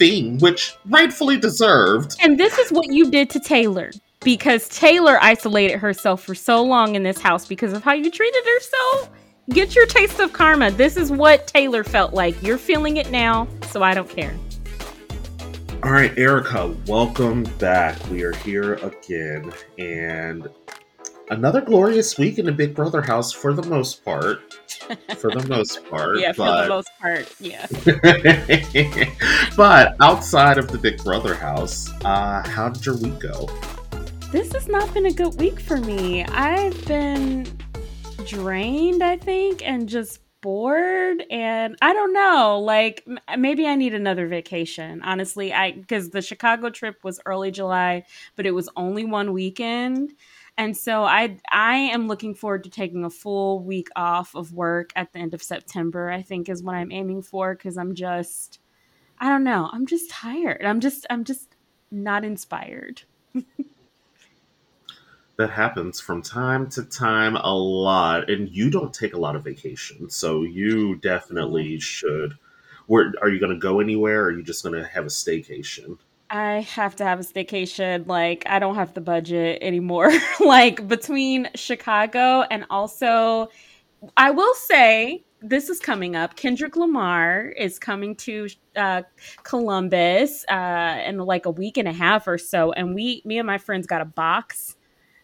[0.00, 2.16] thing, which rightfully deserved.
[2.20, 3.92] And this is what you did to Taylor
[4.24, 8.42] because Taylor isolated herself for so long in this house because of how you treated
[8.44, 8.60] her.
[8.60, 9.08] So
[9.50, 10.70] get your taste of karma.
[10.70, 12.42] This is what Taylor felt like.
[12.42, 14.34] You're feeling it now, so I don't care.
[15.82, 17.96] All right, Erica, welcome back.
[18.10, 20.48] We are here again, and
[21.30, 24.54] another glorious week in the Big Brother house for the most part.
[25.18, 26.18] For the most part.
[26.18, 26.62] yeah, for but...
[26.62, 27.66] the most part, yeah.
[29.56, 33.48] but outside of the Big Brother house, uh, how did your week go?
[34.32, 36.24] This has not been a good week for me.
[36.24, 37.46] I've been
[38.26, 43.94] drained, I think, and just bored and I don't know, like m- maybe I need
[43.94, 45.02] another vacation.
[45.02, 48.04] Honestly, I cuz the Chicago trip was early July,
[48.36, 50.14] but it was only one weekend.
[50.56, 54.90] And so I I am looking forward to taking a full week off of work
[54.96, 56.10] at the end of September.
[56.10, 58.58] I think is what I'm aiming for cuz I'm just
[59.18, 59.68] I don't know.
[59.72, 60.64] I'm just tired.
[60.64, 61.56] I'm just I'm just
[61.90, 63.02] not inspired.
[65.40, 69.42] that happens from time to time a lot and you don't take a lot of
[69.42, 72.34] vacation so you definitely should
[72.88, 75.08] where are you going to go anywhere or are you just going to have a
[75.08, 75.96] staycation
[76.30, 78.06] I have to have a staycation.
[78.06, 80.12] Like, I don't have the budget anymore.
[80.40, 83.48] like, between Chicago and also,
[84.16, 86.36] I will say, this is coming up.
[86.36, 89.02] Kendrick Lamar is coming to uh,
[89.42, 92.72] Columbus uh, in like a week and a half or so.
[92.72, 94.76] And we, me and my friends got a box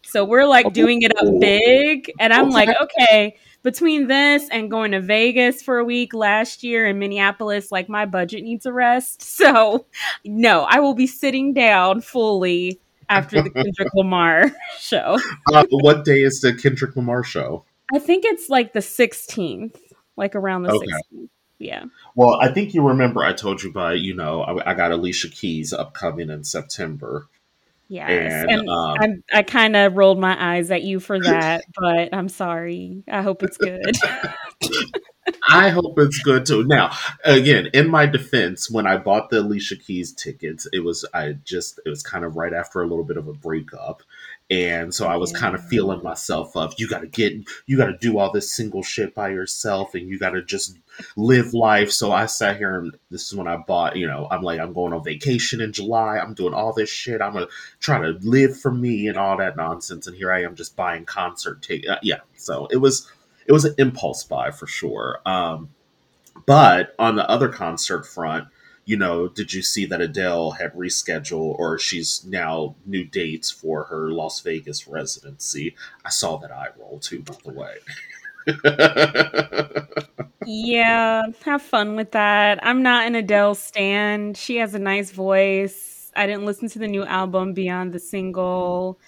[0.07, 2.09] so we're like doing it up big.
[2.17, 3.35] And I'm like, okay,
[3.67, 8.05] between this and going to Vegas for a week last year in Minneapolis, like my
[8.05, 9.21] budget needs a rest.
[9.37, 9.85] So
[10.25, 15.19] no, I will be sitting down fully after the Kendrick Lamar show.
[15.53, 17.65] Uh, what day is the Kendrick Lamar show?
[17.93, 19.77] I think it's like the 16th,
[20.15, 20.85] like around the okay.
[21.13, 21.29] 16th.
[21.59, 21.83] Yeah.
[22.15, 25.29] Well, I think you remember I told you by, you know, I, I got Alicia
[25.29, 27.27] Keys upcoming in September.
[27.89, 32.13] Yes, and, and um, i kind of rolled my eyes at you for that, but
[32.13, 33.03] I'm sorry.
[33.09, 33.95] I hope it's good.
[35.49, 36.65] I hope it's good too.
[36.65, 36.91] Now,
[37.23, 41.79] again, in my defense, when I bought the Alicia Keys tickets, it was I just
[41.85, 44.03] it was kind of right after a little bit of a breakup,
[44.49, 45.39] and so I was yeah.
[45.39, 46.73] kind of feeling myself up.
[46.77, 47.33] You got to get,
[47.65, 50.77] you got to do all this single shit by yourself, and you got to just
[51.17, 51.91] live life.
[51.91, 53.97] So I sat here, and this is when I bought.
[53.97, 56.17] You know, I'm like, I'm going on vacation in July.
[56.17, 57.21] I'm doing all this shit.
[57.21, 57.47] I'm gonna
[57.79, 60.07] try to live for me and all that nonsense.
[60.07, 61.89] And here I am, just buying concert tickets.
[61.89, 63.11] Uh, yeah, so it was,
[63.47, 65.19] it was an impulse buy for sure.
[65.25, 65.69] Um,
[66.45, 68.47] but on the other concert front
[68.87, 73.83] you know, did you see that Adele had rescheduled or she's now new dates for
[73.83, 75.75] her Las Vegas residency?
[76.05, 77.75] I saw that eye roll too, by the way.
[80.45, 82.65] yeah, have fun with that.
[82.65, 84.35] I'm not an Adele stan.
[84.35, 86.09] She has a nice voice.
[86.15, 89.01] I didn't listen to the new album beyond the single.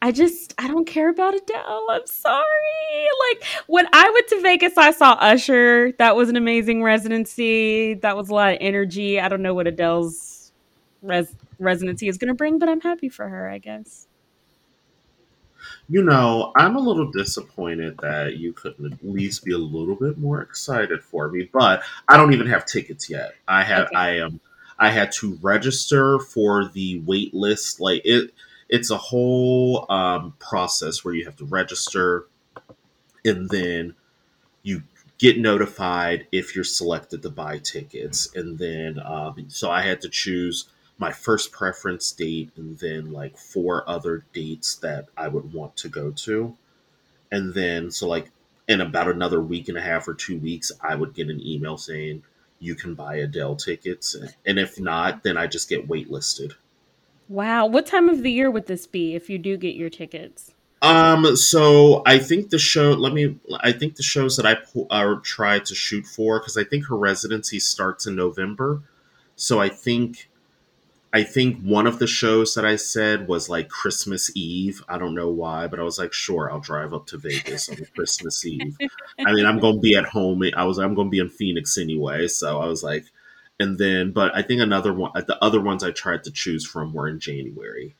[0.00, 1.86] I just I don't care about Adele.
[1.90, 3.08] I'm sorry.
[3.30, 5.92] Like when I went to Vegas, I saw Usher.
[5.98, 7.94] That was an amazing residency.
[7.94, 9.20] That was a lot of energy.
[9.20, 10.52] I don't know what Adele's
[11.02, 13.48] res- residency is going to bring, but I'm happy for her.
[13.48, 14.06] I guess.
[15.88, 20.18] You know, I'm a little disappointed that you couldn't at least be a little bit
[20.18, 23.32] more excited for me, but I don't even have tickets yet.
[23.48, 23.96] I have okay.
[23.96, 24.40] I am
[24.78, 28.32] I had to register for the wait list like it
[28.68, 32.26] it's a whole um, process where you have to register
[33.24, 33.94] and then
[34.62, 34.82] you
[35.18, 38.34] get notified if you're selected to buy tickets.
[38.34, 40.66] And then um, so i had to choose
[40.98, 45.88] my first preference date and then like four other dates that i would want to
[45.88, 46.56] go to.
[47.32, 48.30] And then so like
[48.68, 51.76] in about another week and a half or two weeks i would get an email
[51.76, 52.22] saying
[52.60, 54.14] you can buy adele tickets.
[54.44, 56.52] And if not then i just get waitlisted
[57.28, 57.66] Wow.
[57.66, 60.54] What time of the year would this be if you do get your tickets?
[60.80, 62.92] Um, so I think the show.
[62.92, 63.38] Let me.
[63.60, 64.56] I think the shows that I
[64.90, 68.82] uh, try to shoot for because I think her residency starts in November.
[69.34, 70.30] So I think,
[71.12, 74.82] I think one of the shows that I said was like Christmas Eve.
[74.88, 77.76] I don't know why, but I was like, sure, I'll drive up to Vegas on
[77.96, 78.76] Christmas Eve.
[79.18, 80.42] I mean, I'm going to be at home.
[80.56, 80.78] I was.
[80.78, 83.04] I'm going to be in Phoenix anyway, so I was like,
[83.60, 86.92] and then but I think another one the other ones I tried to choose from
[86.92, 87.94] were in January.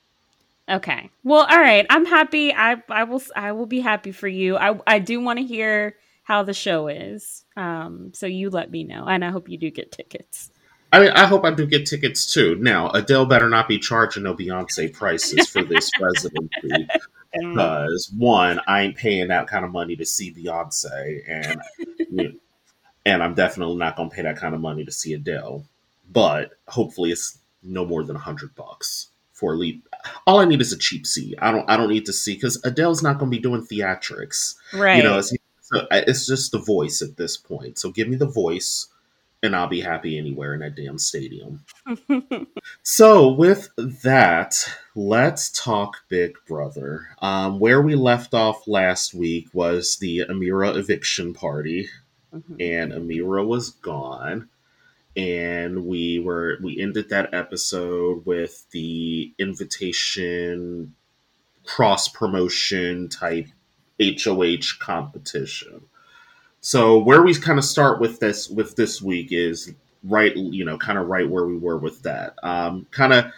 [0.69, 1.11] Okay.
[1.25, 1.87] Well, all right.
[1.89, 2.53] I'm happy.
[2.53, 4.57] I I will I will be happy for you.
[4.57, 7.45] I I do want to hear how the show is.
[7.57, 10.51] Um so you let me know and I hope you do get tickets.
[10.93, 12.57] I mean, I hope I do get tickets too.
[12.57, 16.89] Now, Adele better not be charging no Beyonce prices for this residency.
[17.33, 21.61] Because one, I ain't paying that kind of money to see Beyonce, and
[22.11, 22.33] you know,
[23.15, 25.65] and I'm definitely not going to pay that kind of money to see Adele.
[26.11, 29.83] but hopefully it's no more than a hundred bucks for lead.
[30.27, 31.37] All I need is a cheap seat.
[31.41, 31.69] I don't.
[31.69, 34.55] I don't need to see because Adele's not going to be doing theatrics.
[34.73, 34.97] Right.
[34.97, 35.33] You know, it's,
[35.91, 37.79] it's just the voice at this point.
[37.79, 38.87] So give me the voice,
[39.43, 41.65] and I'll be happy anywhere in that damn stadium.
[42.83, 44.57] so with that,
[44.95, 47.09] let's talk Big Brother.
[47.21, 51.89] Um, where we left off last week was the Ameerah eviction party,
[52.35, 52.55] mm-hmm.
[52.61, 54.49] and Ameerah was gone
[55.19, 60.95] and we were we ended that episode with the invitation
[61.65, 63.49] cross promotion type
[64.01, 65.83] HOH competition.
[66.61, 69.73] So where we kind of start with this with this week is
[70.05, 72.35] right, you know, kind of right where we were with that.
[72.45, 73.33] Um, kind of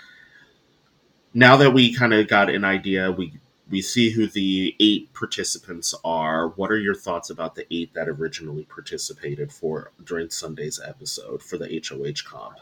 [1.33, 3.33] now that we kind of got an idea, we
[3.71, 6.49] we see who the eight participants are.
[6.49, 11.57] What are your thoughts about the eight that originally participated for during Sunday's episode for
[11.57, 12.57] the HOH comp?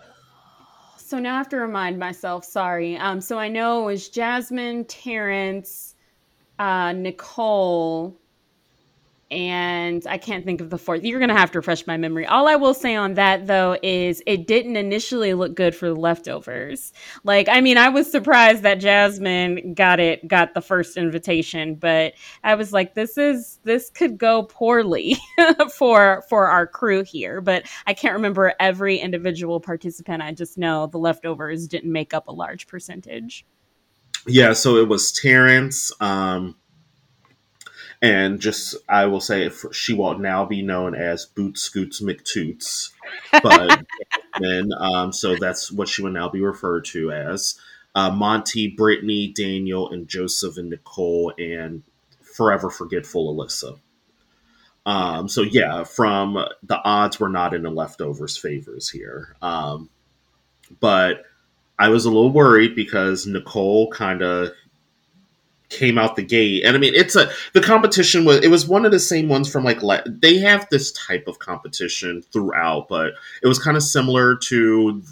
[0.96, 2.44] So now I have to remind myself.
[2.44, 2.96] Sorry.
[2.98, 3.20] Um.
[3.20, 5.94] So I know it was Jasmine, Terrance,
[6.58, 8.14] uh, Nicole,
[9.30, 11.04] and I can't think of the fourth.
[11.04, 12.26] You're going to have to refresh my memory.
[12.26, 15.94] All I will say on that, though, is it didn't initially look good for the
[15.94, 16.92] leftovers.
[17.24, 22.14] Like, I mean, I was surprised that Jasmine got it, got the first invitation, but
[22.42, 25.16] I was like, this is this could go poorly
[25.74, 27.42] for for our crew here.
[27.42, 30.22] But I can't remember every individual participant.
[30.22, 33.44] I just know the leftovers didn't make up a large percentage.
[34.26, 35.92] Yeah, so it was Terrance.
[36.00, 36.56] Um,
[38.00, 42.90] and just I will say she will now be known as Boot Scoots McToots,
[43.42, 43.84] but
[44.40, 47.58] then um, so that's what she will now be referred to as.
[47.94, 51.82] Uh, Monte, Brittany, Daniel, and Joseph and Nicole, and
[52.22, 53.78] forever forgetful Alyssa.
[54.86, 59.90] Um, so yeah, from the odds were not in the leftovers favors here, um,
[60.80, 61.24] but
[61.78, 64.52] I was a little worried because Nicole kind of
[65.68, 66.64] came out the gate.
[66.64, 69.50] And i mean it's a the competition was it was one of the same ones
[69.50, 73.12] from like they have this type of competition throughout but
[73.42, 75.02] it was kind of similar to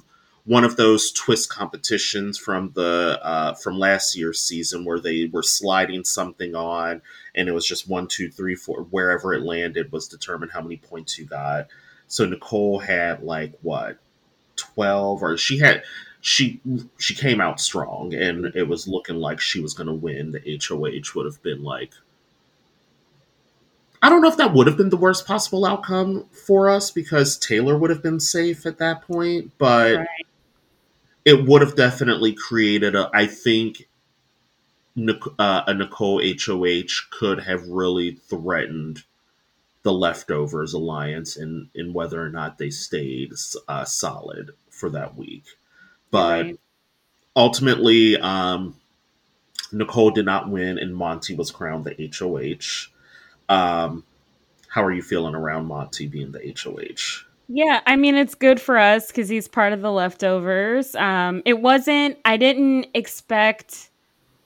[0.45, 5.43] one of those twist competitions from the uh, from last year's season where they were
[5.43, 7.03] sliding something on
[7.35, 10.77] and it was just one two three four wherever it landed was determined how many
[10.77, 11.67] points you got.
[12.07, 13.99] So nicole had like what
[14.57, 15.83] 12 or she had
[16.27, 16.61] she
[16.99, 20.33] she came out strong, and it was looking like she was going to win.
[20.33, 21.93] The HOH would have been like,
[24.03, 27.39] I don't know if that would have been the worst possible outcome for us because
[27.39, 30.09] Taylor would have been safe at that point, but right.
[31.25, 33.09] it would have definitely created a.
[33.15, 33.87] I think
[35.39, 39.05] uh, a Nicole HOH could have really threatened
[39.85, 43.31] the leftovers alliance in in whether or not they stayed
[43.69, 45.45] uh, solid for that week.
[46.11, 46.61] But right.
[47.35, 48.77] ultimately, um,
[49.73, 52.93] Nicole did not win, and Monte was crowned the HOH.
[53.49, 54.05] Um,
[54.69, 57.27] how are you feeling around Monte being the HOH?
[57.49, 60.95] Yeah, I mean it's good for us because he's part of the leftovers.
[60.97, 62.19] Um, it wasn't.
[62.25, 63.91] I didn't expect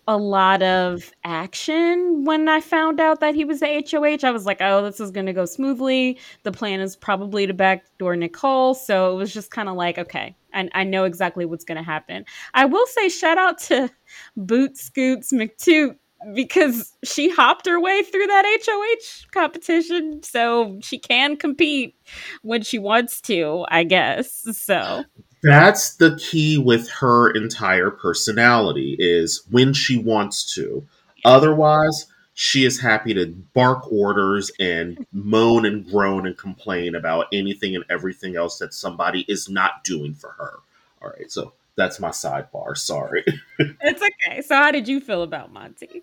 [0.09, 4.27] a lot of action when I found out that he was the HOH.
[4.27, 6.19] I was like, oh, this is going to go smoothly.
[6.43, 8.75] The plan is probably to backdoor Nicole.
[8.75, 11.85] So it was just kind of like, okay, I, I know exactly what's going to
[11.85, 12.25] happen.
[12.55, 13.91] I will say, shout out to
[14.37, 15.97] Boot Scoots McToot
[16.35, 20.23] because she hopped her way through that HOH competition.
[20.23, 21.97] So she can compete
[22.43, 24.47] when she wants to, I guess.
[24.53, 25.05] So
[25.43, 30.87] that's the key with her entire personality is when she wants to.
[31.25, 37.75] Otherwise, she is happy to bark orders and moan and groan and complain about anything
[37.75, 40.55] and everything else that somebody is not doing for her.
[41.03, 42.77] All right, so that's my sidebar.
[42.77, 43.25] Sorry.
[43.59, 44.43] it's okay.
[44.43, 46.03] So, how did you feel about Monte?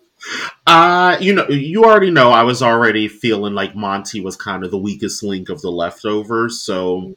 [0.66, 4.70] Uh, you know, you already know I was already feeling like Monte was kind of
[4.70, 6.60] the weakest link of the leftovers.
[6.60, 7.16] So,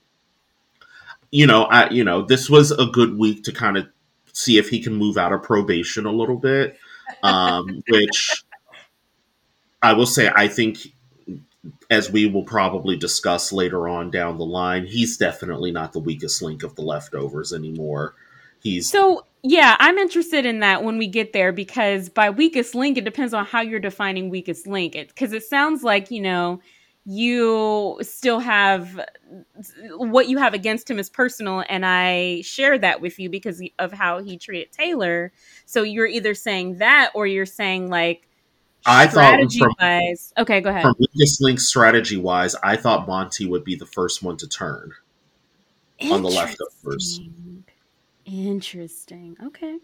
[1.31, 3.87] you know, I you know, this was a good week to kind of
[4.33, 6.77] see if he can move out of probation a little bit.
[7.23, 8.43] Um, which
[9.81, 10.77] I will say I think
[11.89, 16.41] as we will probably discuss later on down the line, he's definitely not the weakest
[16.41, 18.15] link of the leftovers anymore.
[18.61, 22.97] He's So yeah, I'm interested in that when we get there because by weakest link,
[22.97, 24.95] it depends on how you're defining weakest link.
[24.95, 26.61] It Because it, it sounds like, you know,
[27.05, 28.99] you still have
[29.95, 33.91] what you have against him is personal and i share that with you because of
[33.91, 35.31] how he treated taylor
[35.65, 38.27] so you're either saying that or you're saying like
[38.85, 40.33] I thought from, wise.
[40.39, 40.81] Okay, go ahead.
[40.81, 40.95] From
[41.41, 44.93] link strategy wise, I thought Monte would be the first one to turn.
[46.01, 47.19] on the leftovers.
[48.25, 49.37] Interesting.
[49.43, 49.77] Okay.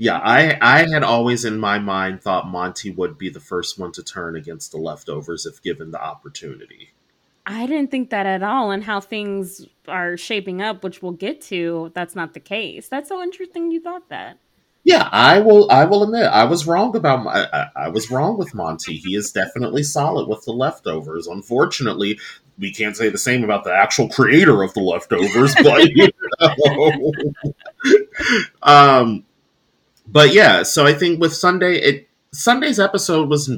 [0.00, 3.92] Yeah, I I had always in my mind thought Monte would be the first one
[3.92, 6.92] to turn against the leftovers if given the opportunity.
[7.44, 11.42] I didn't think that at all, and how things are shaping up, which we'll get
[11.42, 12.88] to, that's not the case.
[12.88, 14.38] That's so interesting you thought that.
[14.84, 15.70] Yeah, I will.
[15.70, 17.24] I will admit I was wrong about.
[17.24, 18.96] My, I, I was wrong with Monte.
[18.96, 21.26] He is definitely solid with the leftovers.
[21.26, 22.18] Unfortunately,
[22.58, 26.08] we can't say the same about the actual creator of the leftovers, but you
[26.40, 27.12] know.
[28.62, 29.24] um,
[30.10, 30.62] but yeah.
[30.62, 33.50] So I think with Sunday, it Sunday's episode was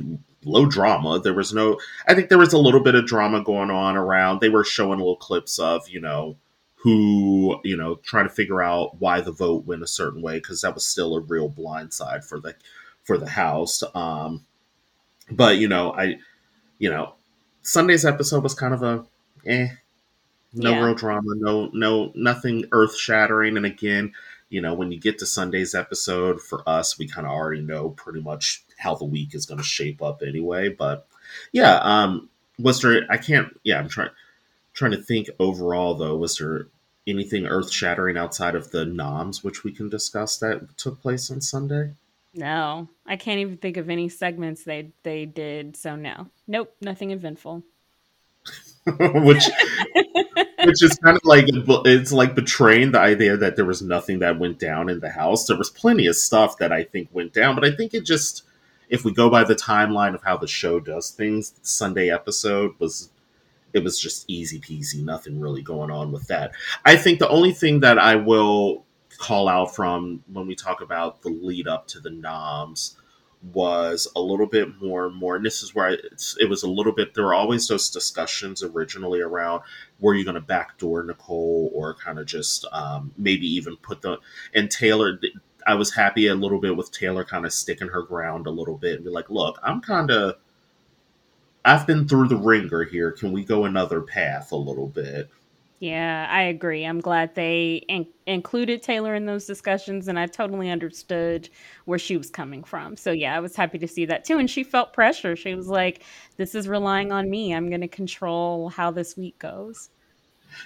[0.44, 1.20] low drama.
[1.20, 1.78] There was no.
[2.06, 4.40] I think there was a little bit of drama going on around.
[4.40, 6.36] They were showing little clips of you know
[6.82, 10.62] who you know trying to figure out why the vote went a certain way because
[10.62, 12.54] that was still a real blindside for the
[13.04, 14.44] for the house um
[15.30, 16.16] but you know i
[16.78, 17.14] you know
[17.62, 19.04] sunday's episode was kind of a
[19.46, 19.68] eh
[20.54, 20.84] no yeah.
[20.84, 24.12] real drama no no nothing earth shattering and again
[24.52, 27.90] you know when you get to sunday's episode for us we kind of already know
[27.90, 31.06] pretty much how the week is going to shape up anyway but
[31.52, 32.28] yeah um
[32.58, 34.10] was there i can't yeah i'm trying
[34.74, 36.66] trying to think overall though was there
[37.06, 41.40] anything earth shattering outside of the noms which we can discuss that took place on
[41.40, 41.92] sunday?
[42.34, 42.88] No.
[43.06, 46.28] I can't even think of any segments they they did so no.
[46.46, 47.62] Nope nothing eventful.
[48.98, 49.50] Which
[50.64, 54.38] which is kind of like it's like betraying the idea that there was nothing that
[54.38, 57.54] went down in the house there was plenty of stuff that i think went down
[57.54, 58.42] but i think it just
[58.88, 63.10] if we go by the timeline of how the show does things sunday episode was
[63.72, 66.52] it was just easy peasy, nothing really going on with that.
[66.84, 68.84] I think the only thing that I will
[69.18, 72.96] call out from when we talk about the lead up to the noms
[73.52, 75.96] was a little bit more more and this is where I,
[76.38, 79.62] it was a little bit there were always those discussions originally around
[79.98, 84.18] were you going to backdoor nicole or kind of just um, maybe even put the
[84.54, 85.18] and taylor
[85.66, 88.78] i was happy a little bit with taylor kind of sticking her ground a little
[88.78, 90.36] bit and be like look i'm kind of
[91.64, 93.12] I've been through the ringer here.
[93.12, 95.30] Can we go another path a little bit?
[95.82, 96.84] Yeah, I agree.
[96.84, 101.48] I'm glad they in- included Taylor in those discussions, and I totally understood
[101.86, 102.96] where she was coming from.
[102.96, 104.38] So, yeah, I was happy to see that too.
[104.38, 105.34] And she felt pressure.
[105.34, 106.04] She was like,
[106.36, 107.52] This is relying on me.
[107.52, 109.90] I'm going to control how this week goes.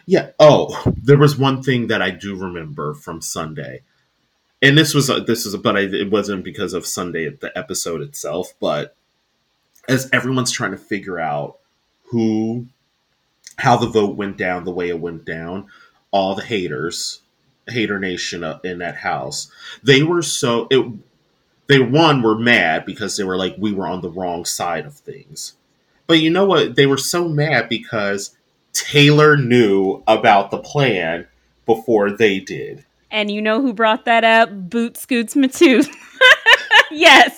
[0.05, 0.33] Yeah.
[0.39, 3.85] Oh, there was one thing that I do remember from Sunday.
[4.61, 7.57] And this was, a, this is, a, but I, it wasn't because of Sunday, the
[7.57, 8.95] episode itself, but
[9.89, 11.57] as everyone's trying to figure out
[12.11, 12.67] who
[13.59, 15.67] how the vote went down the way it went down
[16.11, 17.21] all the haters
[17.69, 19.51] hater nation uh, in that house.
[19.83, 20.87] They were so it
[21.67, 24.95] they one were mad because they were like we were on the wrong side of
[24.95, 25.55] things.
[26.07, 26.77] But you know what?
[26.77, 28.37] They were so mad because
[28.73, 31.27] taylor knew about the plan
[31.65, 32.85] before they did.
[33.11, 34.51] And you know who brought that up?
[34.51, 35.89] Boot scoots matoot
[36.91, 37.36] yes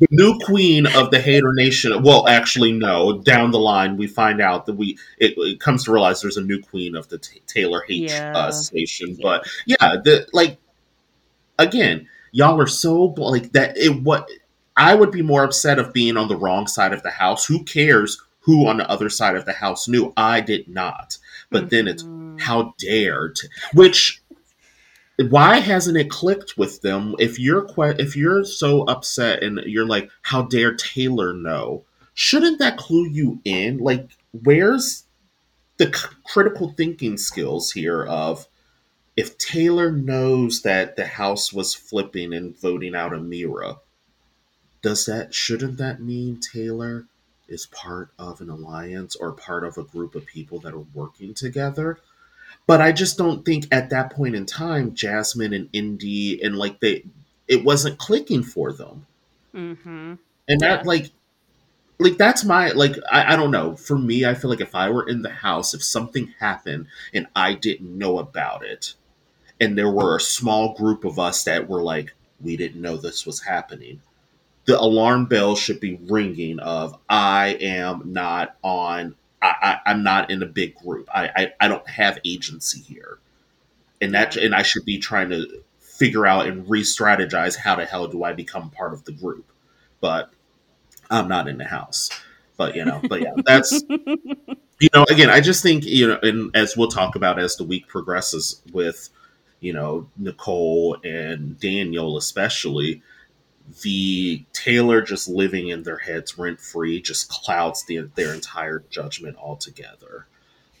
[0.00, 4.40] the new queen of the hater nation well actually no down the line we find
[4.40, 7.42] out that we it, it comes to realize there's a new queen of the t-
[7.46, 8.32] taylor h yeah.
[8.36, 10.58] uh, station but yeah the like
[11.58, 14.28] again y'all are so like that it what
[14.76, 17.62] i would be more upset of being on the wrong side of the house who
[17.64, 21.18] cares who on the other side of the house knew i did not
[21.50, 21.68] but mm-hmm.
[21.68, 22.38] then it's mm-hmm.
[22.38, 23.38] how dared
[23.74, 24.19] which
[25.28, 27.14] why hasn't it clicked with them?
[27.18, 27.66] If you're
[27.98, 31.84] if you're so upset and you're like how dare taylor know?
[32.14, 33.78] Shouldn't that clue you in?
[33.78, 35.04] Like where's
[35.80, 38.46] the c- critical thinking skills here of
[39.16, 43.78] if taylor knows that the house was flipping and voting out ameerah
[44.82, 47.06] does that shouldn't that mean taylor
[47.48, 51.32] is part of an alliance or part of a group of people that are working
[51.32, 51.98] together
[52.70, 56.78] but I just don't think at that point in time, Jasmine and Indy and like
[56.78, 57.02] they,
[57.48, 59.06] it wasn't clicking for them.
[59.52, 60.14] Mm-hmm.
[60.46, 61.10] And that like,
[61.98, 63.74] like that's my like I, I don't know.
[63.74, 67.26] For me, I feel like if I were in the house, if something happened and
[67.34, 68.94] I didn't know about it,
[69.60, 73.26] and there were a small group of us that were like, we didn't know this
[73.26, 74.00] was happening
[74.66, 80.42] the alarm bell should be ringing of I am not on I, am not in
[80.42, 81.08] a big group.
[81.14, 83.18] I, I, I don't have agency here,
[84.00, 88.06] and that and I should be trying to figure out and re-strategize how the hell
[88.06, 89.50] do I become part of the group.
[90.00, 90.30] But
[91.10, 92.10] I'm not in the house.
[92.56, 96.54] But you know, but yeah, that's you know, again, I just think you know, and
[96.54, 99.08] as we'll talk about as the week progresses with
[99.60, 103.02] you know Nicole and Daniel especially
[103.82, 109.36] the Taylor just living in their heads rent free just clouds the, their entire judgment
[109.36, 110.26] altogether.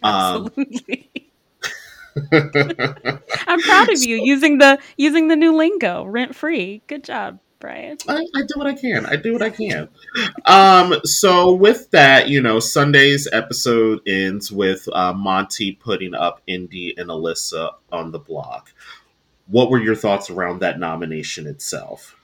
[0.02, 0.50] Um,
[2.32, 6.82] I'm proud of you using the using the new lingo, rent free.
[6.86, 7.98] Good job, Brian.
[8.08, 9.06] I, I, do what I can.
[9.06, 9.88] I do what I can.
[10.46, 16.94] Um, so with that, you know, Sunday's episode ends with uh, Monte putting up Indy
[16.96, 18.72] and Alyssa on the block.
[19.46, 22.16] What were your thoughts around that nomination itself?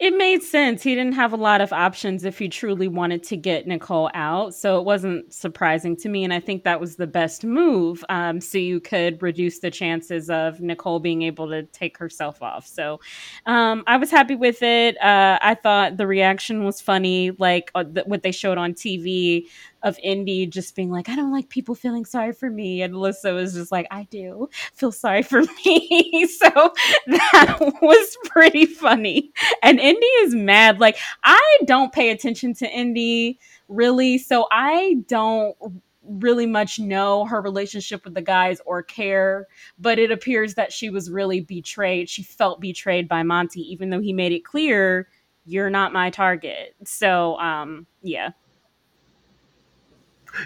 [0.00, 0.82] It made sense.
[0.82, 4.54] He didn't have a lot of options if he truly wanted to get Nicole out.
[4.54, 6.24] So it wasn't surprising to me.
[6.24, 8.02] And I think that was the best move.
[8.08, 12.66] Um, so you could reduce the chances of Nicole being able to take herself off.
[12.66, 12.98] So
[13.44, 14.96] um, I was happy with it.
[15.02, 19.48] Uh, I thought the reaction was funny, like uh, th- what they showed on TV
[19.82, 22.82] of Indy just being like, I don't like people feeling sorry for me.
[22.82, 26.26] And Alyssa was just like, I do feel sorry for me.
[26.38, 26.72] so
[27.06, 29.32] that was pretty funny.
[29.62, 30.80] And Indy is mad.
[30.80, 34.18] Like, I don't pay attention to Indy really.
[34.18, 35.56] So I don't
[36.02, 39.46] really much know her relationship with the guys or care,
[39.78, 42.08] but it appears that she was really betrayed.
[42.08, 45.08] She felt betrayed by Monte, even though he made it clear
[45.44, 46.74] you're not my target.
[46.84, 48.30] So, um, yeah,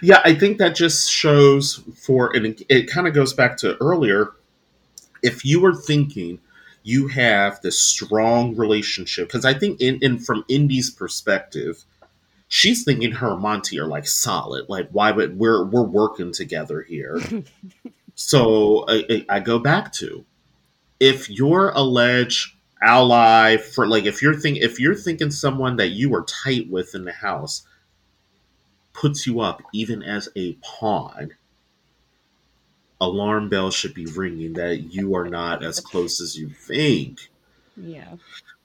[0.03, 3.77] yeah, I think that just shows for, and it, it kind of goes back to
[3.81, 4.33] earlier.
[5.23, 6.41] If you were thinking
[6.83, 11.85] you have this strong relationship, because I think in, in from Indy's perspective,
[12.49, 14.69] she's thinking her and Monte are like solid.
[14.69, 17.21] Like, why would we're we're working together here?
[18.15, 20.25] so I, I go back to
[21.01, 26.15] if your alleged ally for like if you're think if you're thinking someone that you
[26.15, 27.63] are tight with in the house
[28.95, 31.33] puts you up even as a pawn,
[33.01, 37.29] alarm bells should be ringing that you are not as close as you think.
[37.77, 38.15] Yeah.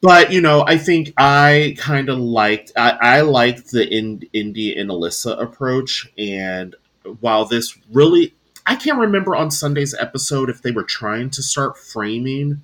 [0.02, 4.78] But you know, I think I kind of liked I, I liked the in, Indy
[4.78, 6.76] and Alyssa approach, and
[7.20, 8.34] while this really,
[8.66, 12.62] I can't remember on Sunday's episode if they were trying to start framing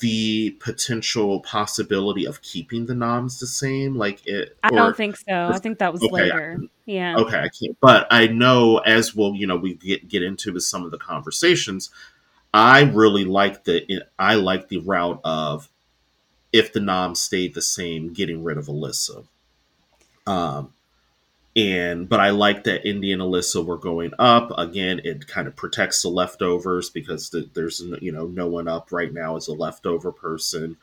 [0.00, 3.96] the potential possibility of keeping the noms the same?
[3.96, 4.56] Like it?
[4.62, 5.50] I don't think so.
[5.52, 6.58] I think that was okay, later.
[6.62, 7.16] I, yeah.
[7.16, 7.76] Okay, I can't.
[7.80, 9.34] But I know as well.
[9.34, 11.90] You know, we get get into with some of the conversations.
[12.52, 15.68] I really like the I like the route of
[16.52, 19.26] if the noms stayed the same, getting rid of Alyssa.
[20.26, 20.72] Um,
[21.58, 25.00] and but I like that Indy and Alyssa were going up again.
[25.02, 29.12] It kind of protects the leftovers because the, there's you know no one up right
[29.12, 30.76] now as a leftover person.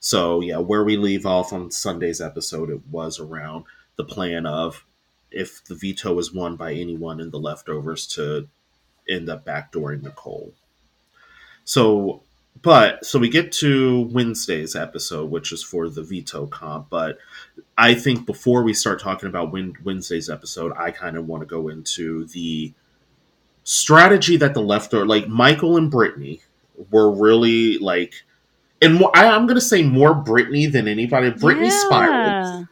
[0.00, 3.66] So yeah, where we leave off on Sunday's episode, it was around
[3.96, 4.86] the plan of
[5.30, 8.48] if the veto is won by anyone in the leftovers to
[9.06, 10.54] end up backdooring Nicole.
[11.64, 12.22] So,
[12.62, 17.18] but so we get to Wednesday's episode, which is for the veto comp, but
[17.82, 21.66] I think before we start talking about Wednesday's episode, I kind of want to go
[21.66, 22.72] into the
[23.64, 26.42] strategy that the left or like Michael and Brittany
[26.92, 28.22] were really like,
[28.80, 31.30] and I, am going to say more Brittany than anybody.
[31.30, 31.80] Brittany yeah.
[31.80, 32.68] spiraled.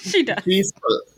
[0.00, 0.42] She does.
[0.44, 0.72] She's,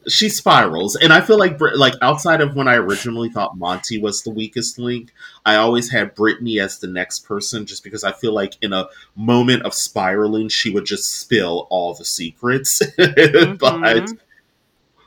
[0.08, 4.22] she spirals, and I feel like like outside of when I originally thought Monte was
[4.22, 5.12] the weakest link,
[5.46, 8.88] I always had Brittany as the next person, just because I feel like in a
[9.14, 12.82] moment of spiraling, she would just spill all the secrets.
[13.02, 13.56] Mm-hmm.
[13.56, 14.08] but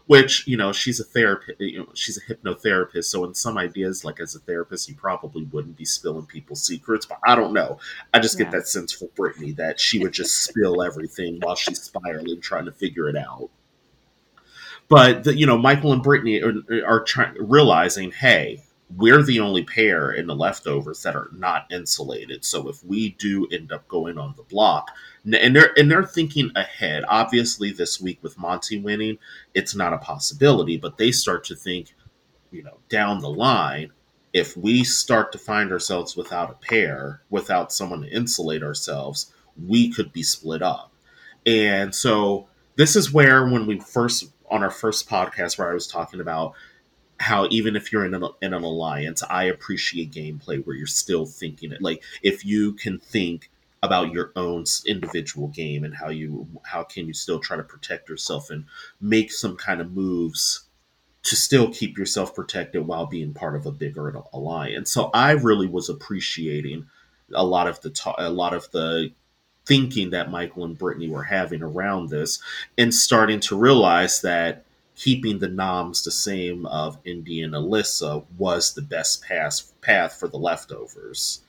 [0.07, 1.59] which you know, she's a therapist.
[1.59, 5.43] You know, she's a hypnotherapist, so in some ideas, like as a therapist, you probably
[5.45, 7.05] wouldn't be spilling people's secrets.
[7.05, 7.79] But I don't know.
[8.13, 8.45] I just yeah.
[8.45, 12.65] get that sense for Brittany that she would just spill everything while she's spiraling, trying
[12.65, 13.49] to figure it out.
[14.88, 16.54] But the, you know, Michael and Brittany are,
[16.86, 18.62] are trying realizing, hey,
[18.95, 22.45] we're the only pair in the leftovers that are not insulated.
[22.45, 24.91] So if we do end up going on the block,
[25.24, 27.04] and they're and they're thinking ahead.
[27.08, 29.17] Obviously, this week with Monte winning,
[29.56, 30.78] it's not a possibility.
[30.78, 31.95] But they start to think,
[32.52, 33.91] you know, down the line,
[34.34, 39.34] if we start to find ourselves without a pair, without someone to insulate ourselves,
[39.65, 40.91] we could be split up.
[41.45, 45.88] And so this is where when we first on our first podcast where I was
[45.88, 46.53] talking about
[47.19, 51.25] how even if you're in an, in an alliance, I appreciate gameplay where you're still
[51.25, 51.81] thinking it.
[51.81, 53.49] Like if you can think
[53.81, 58.10] about your own individual game and how you how can you still try to protect
[58.10, 58.65] yourself and
[58.99, 60.65] make some kind of moves
[61.23, 64.91] to still keep yourself protected while being part of a bigger alliance.
[64.91, 66.86] So I really was appreciating
[67.34, 69.12] a lot of the ta- a lot of the
[69.65, 72.39] thinking that Michael and Brittany were having around this
[72.78, 74.63] and starting to realize that
[74.95, 80.28] keeping the noms the same of Indy and Alyssa was the best path path for
[80.28, 81.41] the leftovers.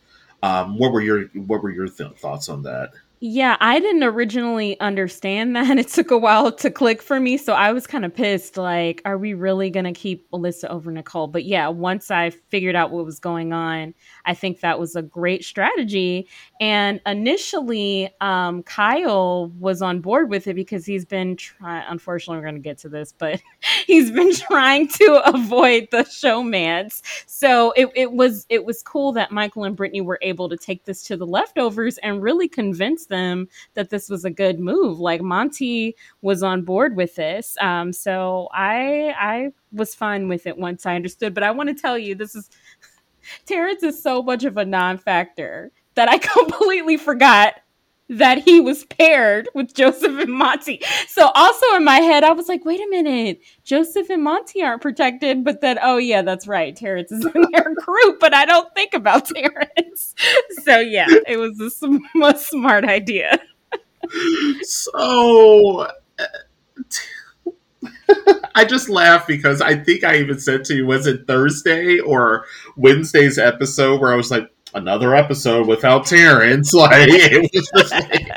[0.42, 2.92] Um, what were your what were your th- thoughts on that?
[3.20, 5.78] Yeah, I didn't originally understand that.
[5.78, 7.38] It took a while to click for me.
[7.38, 8.56] So I was kind of pissed.
[8.58, 11.26] Like, are we really to keep Alyssa over Nicole?
[11.26, 13.94] But yeah, once I figured out what was going on,
[14.26, 16.28] I think that was a great strategy.
[16.60, 22.50] And initially, um, Kyle was on board with it because he's been trying, unfortunately, we're
[22.50, 23.40] going to get to this, but
[23.86, 27.00] he's been trying to avoid the showmance.
[27.26, 30.84] So it, it was it was cool that Michael and Brittany were able to take
[30.84, 34.98] this to the leftovers and really convince them that this was a good move.
[34.98, 37.56] Like Monte was on board with this.
[37.60, 41.34] Um, so I I was fine with it once I understood.
[41.34, 42.50] But I want to tell you, this is
[43.46, 47.54] Terrance is so much of a non-factor that I completely forgot
[48.08, 50.80] that he was paired with Joseph and Monte.
[51.08, 54.82] So also in my head, I was like, wait a minute, Joseph and Monte aren't
[54.82, 58.72] protected, but then oh yeah, that's right, Terrance is in their group, but I don't
[58.74, 60.14] think about Terrance.
[60.62, 63.40] So yeah, it was a, sm- a smart idea.
[64.62, 65.88] so.
[66.18, 66.26] Uh,
[68.54, 72.46] I just laugh because I think I even said to you, was it Thursday or
[72.76, 76.72] Wednesday's episode where I was like, another episode without Terrance.
[76.76, 78.28] Like, it was just like,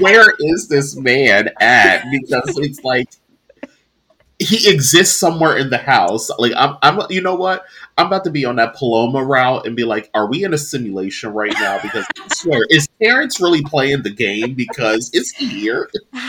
[0.00, 2.04] where is this man at?
[2.10, 3.08] Because it's like
[4.38, 6.30] he exists somewhere in the house.
[6.38, 7.64] Like I'm, I'm, you know what?
[7.98, 10.58] I'm about to be on that Paloma route and be like, are we in a
[10.58, 11.78] simulation right now?
[11.82, 14.54] Because I swear, is Terrance really playing the game?
[14.54, 15.88] Because is he here?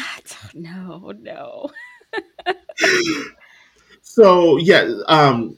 [0.53, 1.69] No, no.
[4.01, 5.57] so yeah, um,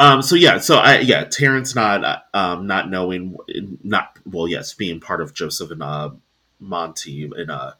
[0.00, 3.36] um, so yeah, so I yeah, Terrance not uh, um not knowing
[3.84, 6.10] not well, yes, being part of Joseph and uh
[6.58, 7.72] Monte and uh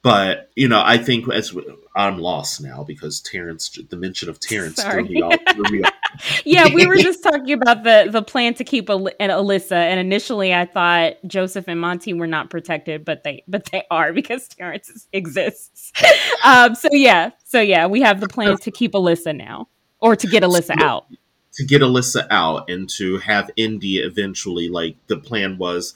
[0.00, 1.54] but you know, I think as
[1.94, 5.34] I'm lost now because Terrance, the mention of Terrance threw me off.
[5.52, 6.42] Threw me off.
[6.46, 10.00] yeah, we were just talking about the the plan to keep Al- and Alyssa, and
[10.00, 14.48] initially I thought Joseph and Monte were not protected, but they but they are because
[14.48, 15.92] Terrance exists.
[16.44, 19.68] um, so yeah, so yeah, we have the plan to keep Alyssa now,
[20.00, 21.06] or to get Alyssa out
[21.56, 25.94] to get Alyssa out and to have Indy eventually like the plan was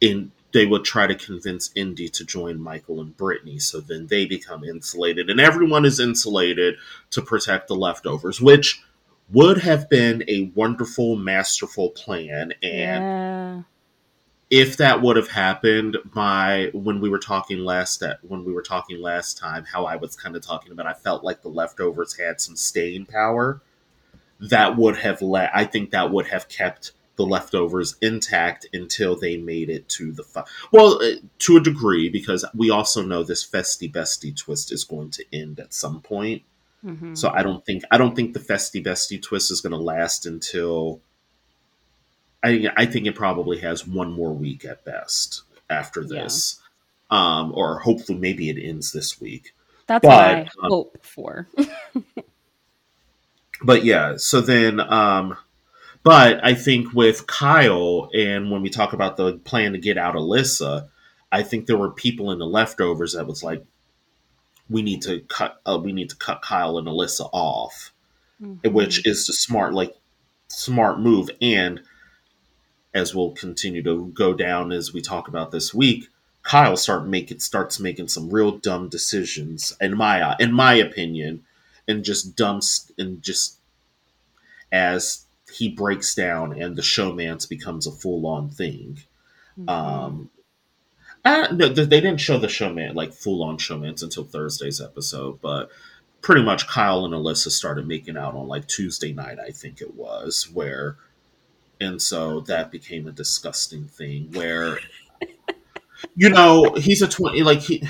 [0.00, 4.26] in they would try to convince Indy to join Michael and Brittany so then they
[4.26, 6.76] become insulated and everyone is insulated
[7.10, 8.82] to protect the leftovers which
[9.30, 13.62] would have been a wonderful masterful plan and yeah.
[14.50, 18.62] if that would have happened my when we were talking last at when we were
[18.62, 22.16] talking last time how I was kind of talking about I felt like the leftovers
[22.16, 23.62] had some staying power
[24.42, 29.36] that would have let I think that would have kept the leftovers intact until they
[29.36, 33.46] made it to the fi- well uh, to a degree because we also know this
[33.46, 36.42] festy bestie twist is going to end at some point
[36.84, 37.14] mm-hmm.
[37.14, 40.24] so i don't think i don't think the festy bestie twist is going to last
[40.24, 41.00] until
[42.42, 46.60] i i think it probably has one more week at best after this
[47.10, 47.40] yeah.
[47.40, 49.54] um or hopefully maybe it ends this week
[49.86, 51.46] that's but, what i um, hope for
[53.64, 55.36] but yeah, so then, um,
[56.02, 60.14] but I think with Kyle, and when we talk about the plan to get out
[60.14, 60.88] Alyssa,
[61.30, 63.64] I think there were people in the leftovers that was like,
[64.68, 67.92] we need to cut, uh, we need to cut Kyle and Alyssa off,
[68.42, 68.72] mm-hmm.
[68.72, 69.94] which is the smart, like,
[70.48, 71.30] smart move.
[71.40, 71.82] And
[72.94, 76.08] as we'll continue to go down as we talk about this week,
[76.42, 81.44] Kyle start making starts making some real dumb decisions in my in my opinion
[81.88, 83.58] and just dumps and just
[84.70, 89.00] as he breaks down and the showmance becomes a full on thing.
[89.58, 89.68] Mm-hmm.
[89.68, 90.30] Um,
[91.24, 95.68] no, they didn't show the showman like full on showmance until Thursday's episode, but
[96.20, 99.94] pretty much Kyle and Alyssa started making out on like Tuesday night, I think it
[99.94, 100.96] was, where,
[101.80, 104.78] and so that became a disgusting thing where,
[106.16, 107.86] you know, he's a twenty, like he,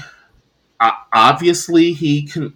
[0.80, 2.54] obviously he can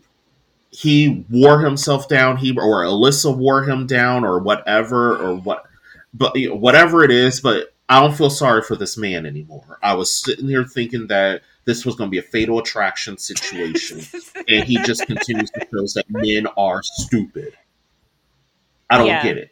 [0.71, 5.65] he wore himself down, he or Alyssa wore him down, or whatever, or what,
[6.13, 7.41] but you know, whatever it is.
[7.41, 9.79] But I don't feel sorry for this man anymore.
[9.83, 14.01] I was sitting here thinking that this was going to be a fatal attraction situation,
[14.49, 17.57] and he just continues to show that men are stupid.
[18.89, 19.23] I don't yeah.
[19.23, 19.51] get it.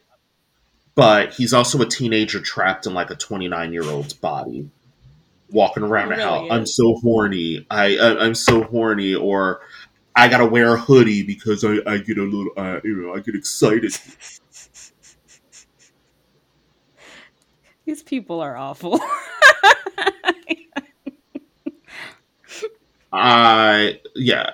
[0.95, 4.71] But he's also a teenager trapped in like a 29 year old's body,
[5.51, 6.49] walking around the house.
[6.51, 7.67] I'm so horny.
[7.69, 9.61] I, I I'm so horny, or
[10.17, 13.21] I gotta wear a hoodie because I, I get a little, uh, you know, I
[13.21, 13.97] get excited.
[17.85, 19.01] These people are awful.
[23.13, 24.51] I yeah,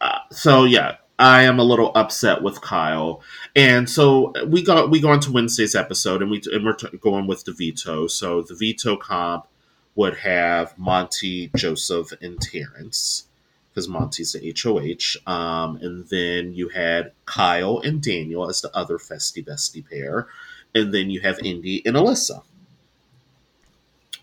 [0.00, 3.22] uh, so yeah, I am a little upset with Kyle,
[3.54, 6.88] and so we got we go on to Wednesday's episode, and we and we're t-
[7.00, 8.06] going with the veto.
[8.08, 9.46] So the veto comp
[9.94, 13.28] would have Monte, Joseph, and Terrance
[13.72, 15.30] because Monte's the HOH.
[15.30, 20.28] Um, and then you had Kyle and Daniel as the other festy bestie pair.
[20.74, 22.42] And then you have Indy and Alyssa.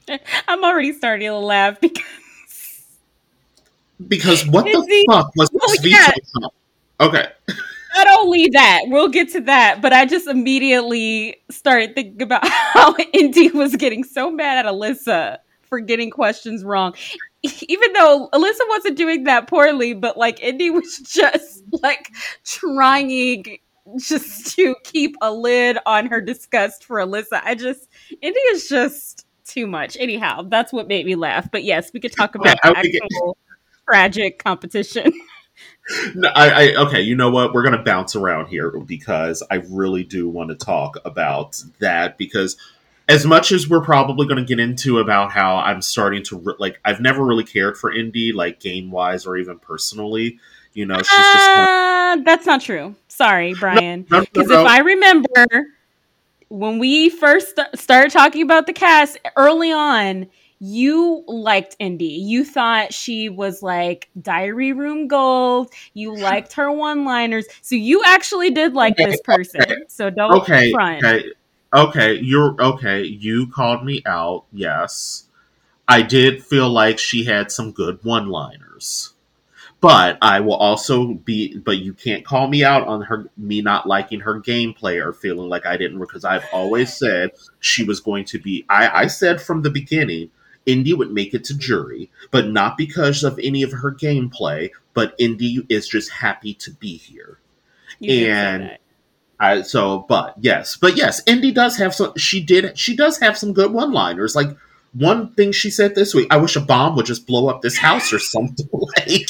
[0.47, 2.03] I'm already starting to laugh because.
[4.07, 6.11] Because what the fuck was well, this yeah.
[7.01, 7.27] Okay.
[7.95, 12.95] Not only that, we'll get to that, but I just immediately started thinking about how
[13.13, 16.95] Indy was getting so mad at Alyssa for getting questions wrong.
[17.67, 22.11] Even though Alyssa wasn't doing that poorly, but like Indy was just like
[22.43, 23.59] trying
[23.97, 27.41] just to keep a lid on her disgust for Alyssa.
[27.43, 27.89] I just
[28.21, 29.97] Indy is just too much.
[29.99, 31.49] Anyhow, that's what made me laugh.
[31.51, 33.37] But yes, we could talk about yeah, actual
[33.87, 35.11] tragic competition.
[36.13, 37.01] No, I, I okay.
[37.01, 37.51] You know what?
[37.51, 42.57] We're gonna bounce around here because I really do want to talk about that because
[43.09, 46.53] as much as we're probably going to get into about how I'm starting to re-
[46.59, 50.39] like, I've never really cared for Indy, like game wise or even personally.
[50.73, 52.19] You know, she's uh, just.
[52.19, 52.25] Of...
[52.25, 52.95] That's not true.
[53.07, 54.03] Sorry, Brian.
[54.03, 55.47] Because no, no, no, if I remember,
[56.49, 60.27] when we first st- started talking about the cast early on,
[60.59, 62.05] you liked Indy.
[62.05, 65.73] You thought she was like diary room gold.
[65.95, 67.47] You liked her one liners.
[67.63, 69.63] So you actually did like okay, this person.
[69.63, 69.75] Okay.
[69.87, 71.03] So don't okay, front.
[71.03, 71.31] Okay.
[71.73, 73.03] Okay, you're okay.
[73.03, 74.45] You called me out.
[74.51, 75.25] Yes.
[75.87, 79.13] I did feel like she had some good one liners.
[79.81, 83.87] But I will also be but you can't call me out on her me not
[83.87, 88.25] liking her gameplay or feeling like I didn't because I've always said she was going
[88.25, 90.31] to be I, I said from the beginning
[90.65, 95.15] Indy would make it to jury, but not because of any of her gameplay, but
[95.17, 97.39] Indy is just happy to be here.
[97.99, 98.77] You and
[99.39, 102.13] I, so, but yes, but yes, Indy does have some.
[102.17, 102.77] She did.
[102.77, 104.35] She does have some good one-liners.
[104.35, 104.49] Like
[104.93, 107.77] one thing she said this week: "I wish a bomb would just blow up this
[107.77, 109.29] house or something." like,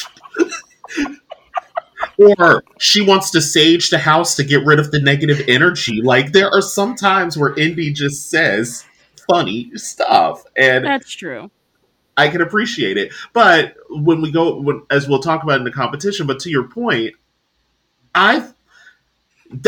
[2.17, 6.01] or she wants to sage the house to get rid of the negative energy.
[6.01, 8.85] Like there are some times where Indy just says
[9.29, 11.51] funny stuff, and that's true.
[12.17, 15.71] I can appreciate it, but when we go, when, as we'll talk about in the
[15.71, 17.13] competition, but to your point,
[18.13, 18.45] I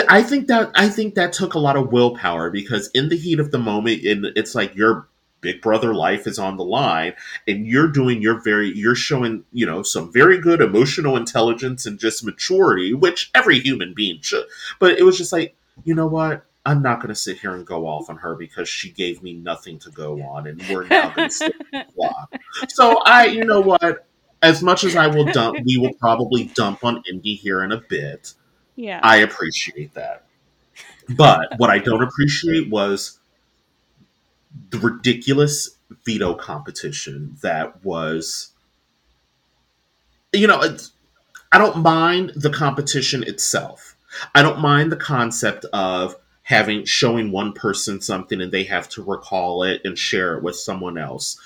[0.08, 3.40] I think that I think that took a lot of willpower because in the heat
[3.40, 5.08] of the moment, and it's like your
[5.42, 7.14] big brother life is on the line,
[7.48, 12.00] and you're doing your very you're showing you know some very good emotional intelligence and
[12.00, 14.46] just maturity, which every human being should.
[14.80, 17.66] But it was just like you know what I'm not going to sit here and
[17.66, 21.10] go off on her because she gave me nothing to go on, and we're now
[21.10, 21.54] going to
[21.96, 22.34] block.
[22.70, 24.08] So I, you know what?
[24.44, 27.82] As much as I will dump, we will probably dump on Indy here in a
[27.90, 28.34] bit.
[28.76, 30.26] Yeah, I appreciate that.
[31.10, 33.20] But what I don't appreciate was
[34.70, 38.52] the ridiculous veto competition that was.
[40.34, 40.62] You know,
[41.52, 43.98] I don't mind the competition itself.
[44.34, 49.04] I don't mind the concept of having showing one person something and they have to
[49.04, 51.40] recall it and share it with someone else.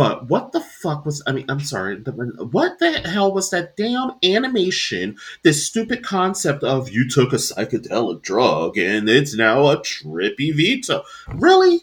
[0.00, 1.22] But what the fuck was?
[1.26, 1.96] I mean, I'm sorry.
[1.96, 5.18] what the hell was that damn animation?
[5.42, 11.02] This stupid concept of you took a psychedelic drug and it's now a trippy veto.
[11.28, 11.82] Really?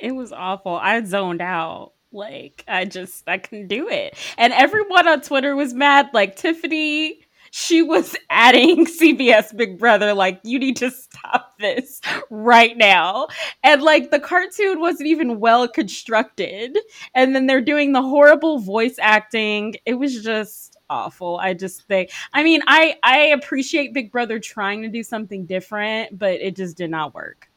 [0.00, 0.74] It was awful.
[0.74, 1.92] I zoned out.
[2.10, 4.16] Like I just I couldn't do it.
[4.36, 6.10] And everyone on Twitter was mad.
[6.12, 7.23] Like Tiffany
[7.56, 13.28] she was adding CBS Big Brother, like, you need to stop this right now.
[13.62, 16.76] And like the cartoon wasn't even well constructed.
[17.14, 19.76] And then they're doing the horrible voice acting.
[19.86, 21.38] It was just awful.
[21.38, 26.18] I just think I mean, I I appreciate Big Brother trying to do something different,
[26.18, 27.48] but it just did not work.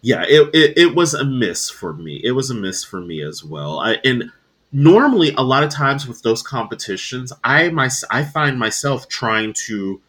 [0.00, 2.20] Yeah, it, it, it was a miss for me.
[2.24, 3.78] It was a miss for me as well.
[3.78, 4.32] I and
[4.72, 10.00] normally a lot of times with those competitions i my i find myself trying to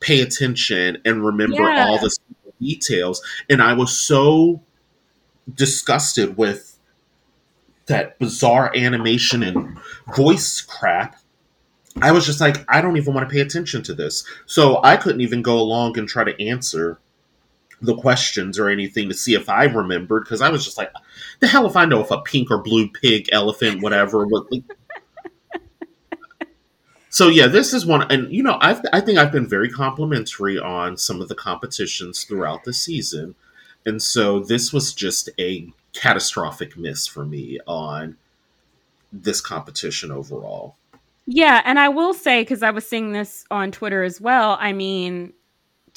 [0.00, 1.86] pay attention and remember yeah.
[1.86, 2.14] all the
[2.60, 3.22] details.
[3.48, 4.62] And i was so
[5.52, 6.78] disgusted with
[7.86, 9.78] that bizarre animation and
[10.14, 11.16] voice crap.
[12.00, 14.24] I was just like i don't even want to pay attention to this.
[14.46, 16.98] So i couldn't even go along and try to answer
[17.82, 20.92] the questions or anything to see if I remembered because I was just like,
[21.40, 24.26] the hell if I know if a pink or blue pig, elephant, whatever.
[27.12, 30.60] So yeah, this is one, and you know, I've, I think I've been very complimentary
[30.60, 33.34] on some of the competitions throughout the season,
[33.84, 38.16] and so this was just a catastrophic miss for me on
[39.12, 40.76] this competition overall.
[41.26, 44.56] Yeah, and I will say because I was seeing this on Twitter as well.
[44.60, 45.32] I mean,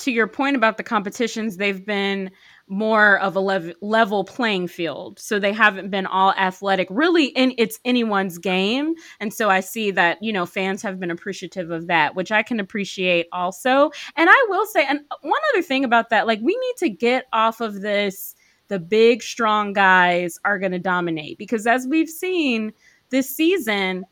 [0.04, 2.32] to your point about the competitions, they've been
[2.68, 5.20] more of a lev- level playing field.
[5.20, 6.88] So they haven't been all athletic.
[6.90, 8.96] Really, in, it's anyone's game.
[9.20, 12.44] And so I see that, you know, fans have been appreciative of that, which I
[12.44, 13.92] can appreciate also.
[14.16, 17.26] And I will say, and one other thing about that, like, we need to get
[17.34, 18.36] off of this
[18.70, 22.72] the big, strong guys are going to dominate because as we've seen
[23.10, 24.06] this season,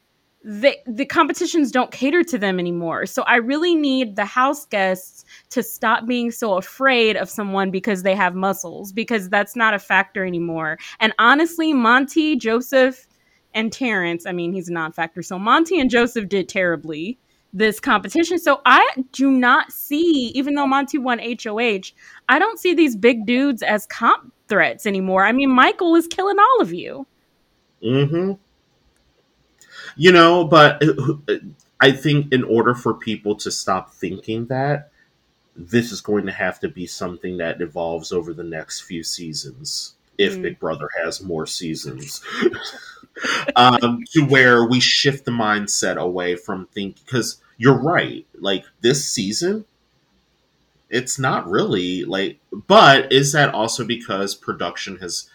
[0.43, 3.05] the the competitions don't cater to them anymore.
[3.05, 8.03] So I really need the house guests to stop being so afraid of someone because
[8.03, 10.79] they have muscles because that's not a factor anymore.
[10.99, 13.07] And honestly, Monte, Joseph,
[13.53, 15.21] and Terrance, I mean, he's a non-factor.
[15.21, 17.19] So Monte and Joseph did terribly
[17.53, 18.39] this competition.
[18.39, 21.91] So I do not see, even though Monte won HOH,
[22.29, 25.25] I don't see these big dudes as comp threats anymore.
[25.25, 27.05] I mean, Michael is killing all of you.
[27.83, 28.33] Mm-hmm.
[29.95, 31.35] You know, but uh,
[31.79, 34.91] I think in order for people to stop thinking that,
[35.55, 39.95] this is going to have to be something that evolves over the next few seasons
[40.17, 40.43] if mm.
[40.43, 42.21] Big Brother has more seasons.
[43.55, 48.25] um, to where we shift the mindset away from thinking because you're right.
[48.39, 49.65] Like this season,
[50.89, 52.39] it's not really like.
[52.51, 55.29] But is that also because production has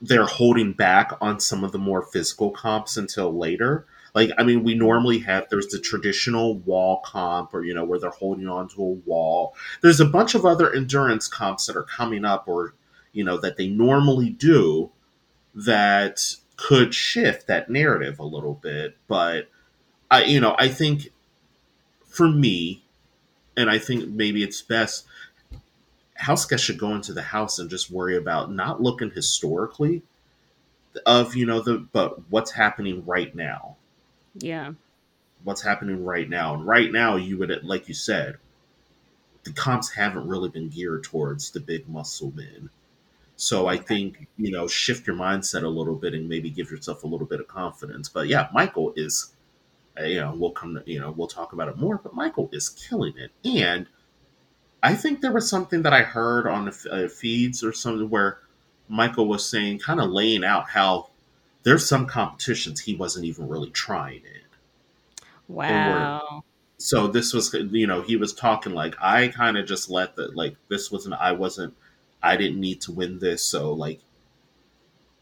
[0.00, 3.86] they're holding back on some of the more physical comps until later.
[4.14, 7.98] Like, I mean, we normally have there's the traditional wall comp, or you know, where
[7.98, 9.54] they're holding on to a wall.
[9.82, 12.74] There's a bunch of other endurance comps that are coming up, or
[13.12, 14.90] you know, that they normally do
[15.54, 18.96] that could shift that narrative a little bit.
[19.08, 19.48] But
[20.10, 21.10] I, you know, I think
[22.06, 22.84] for me,
[23.56, 25.06] and I think maybe it's best
[26.24, 30.02] house guests should go into the house and just worry about not looking historically
[31.04, 33.76] of you know the but what's happening right now.
[34.38, 34.72] Yeah.
[35.42, 36.54] What's happening right now.
[36.54, 38.38] And right now you would like you said
[39.44, 42.70] the comps haven't really been geared towards the big muscle men.
[43.36, 47.04] So i think you know shift your mindset a little bit and maybe give yourself
[47.04, 48.08] a little bit of confidence.
[48.08, 49.34] But yeah michael is
[50.00, 52.48] uh, you know we'll come to, you know we'll talk about it more but michael
[52.50, 53.30] is killing it.
[53.44, 53.88] And
[54.84, 58.40] I think there was something that I heard on the uh, feeds or something where
[58.86, 61.08] Michael was saying, kind of laying out how
[61.62, 65.26] there's some competitions he wasn't even really trying in.
[65.48, 66.44] Wow.
[66.76, 70.28] So this was, you know, he was talking like I kind of just let the
[70.34, 71.74] like this wasn't I wasn't
[72.22, 74.00] I didn't need to win this, so like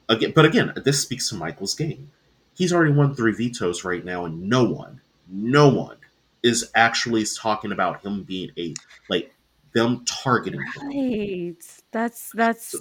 [0.08, 0.32] again.
[0.34, 2.10] But again, this speaks to Michael's game.
[2.54, 5.98] He's already won three vetoes right now, and no one, no one
[6.42, 8.74] is actually talking about him being a
[9.08, 9.32] like
[9.74, 10.92] them targeting right.
[10.92, 11.56] him.
[11.90, 12.78] That's that's so,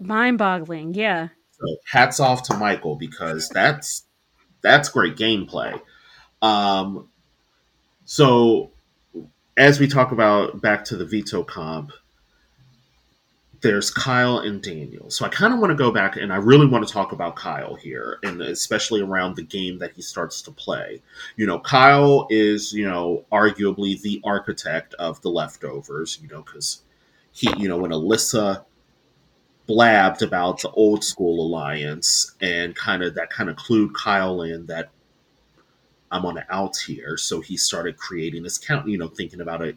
[0.00, 0.94] mind-boggling.
[0.94, 1.28] Yeah.
[1.52, 4.04] So hats off to Michael because that's
[4.62, 5.80] that's great gameplay.
[6.42, 7.08] Um,
[8.04, 8.70] so
[9.56, 11.92] as we talk about back to the veto comp,
[13.62, 15.10] there's Kyle and Daniel.
[15.10, 17.36] So I kind of want to go back and I really want to talk about
[17.36, 21.02] Kyle here, and especially around the game that he starts to play.
[21.36, 26.82] You know, Kyle is, you know, arguably the architect of the leftovers, you know, because
[27.32, 28.64] he, you know, when Alyssa
[29.66, 34.66] blabbed about the old school alliance and kind of that kind of clued Kyle in
[34.66, 34.90] that
[36.10, 37.16] I'm on the outs here.
[37.16, 39.76] So he started creating this count, you know, thinking about it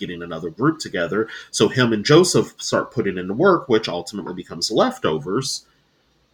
[0.00, 1.28] getting another group together.
[1.52, 5.64] So him and Joseph start putting in the work, which ultimately becomes leftovers.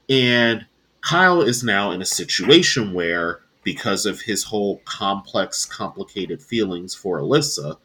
[0.08, 0.64] And
[1.02, 7.20] Kyle is now in a situation where, because of his whole complex, complicated feelings for
[7.20, 7.76] Alyssa,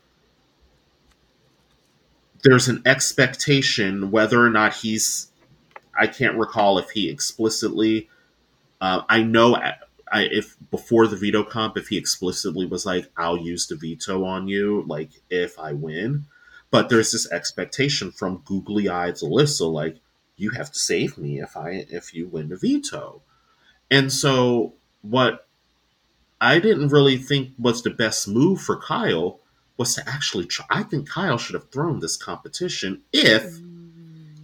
[2.44, 5.28] there's an expectation whether or not he's.
[6.00, 8.10] I can't recall if he explicitly.
[8.80, 9.56] Uh, I know
[10.12, 14.26] I, if before the veto comp, if he explicitly was like, "I'll use the veto
[14.26, 16.26] on you," like if I win,
[16.70, 19.98] but there's this expectation from googly eyed Alyssa, like,
[20.36, 23.22] "You have to save me if I if you win the veto,"
[23.90, 25.48] and so what
[26.42, 29.40] I didn't really think was the best move for Kyle
[29.78, 30.66] was to actually try.
[30.70, 33.60] I think Kyle should have thrown this competition if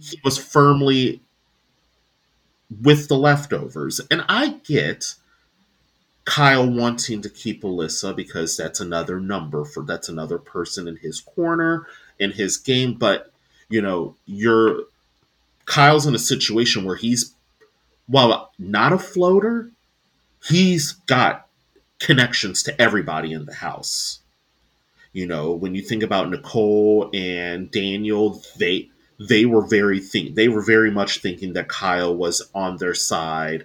[0.00, 1.22] he was firmly
[2.82, 5.14] with the leftovers, and I get
[6.28, 11.20] Kyle wanting to keep Alyssa because that's another number for that's another person in his
[11.20, 11.86] corner
[12.18, 12.92] in his game.
[12.92, 13.32] But
[13.70, 14.82] you know, you're
[15.64, 17.34] Kyle's in a situation where he's
[18.08, 19.70] while not a floater,
[20.44, 21.46] he's got
[21.98, 24.20] connections to everybody in the house.
[25.14, 30.48] You know, when you think about Nicole and Daniel, they they were very think they
[30.48, 33.64] were very much thinking that Kyle was on their side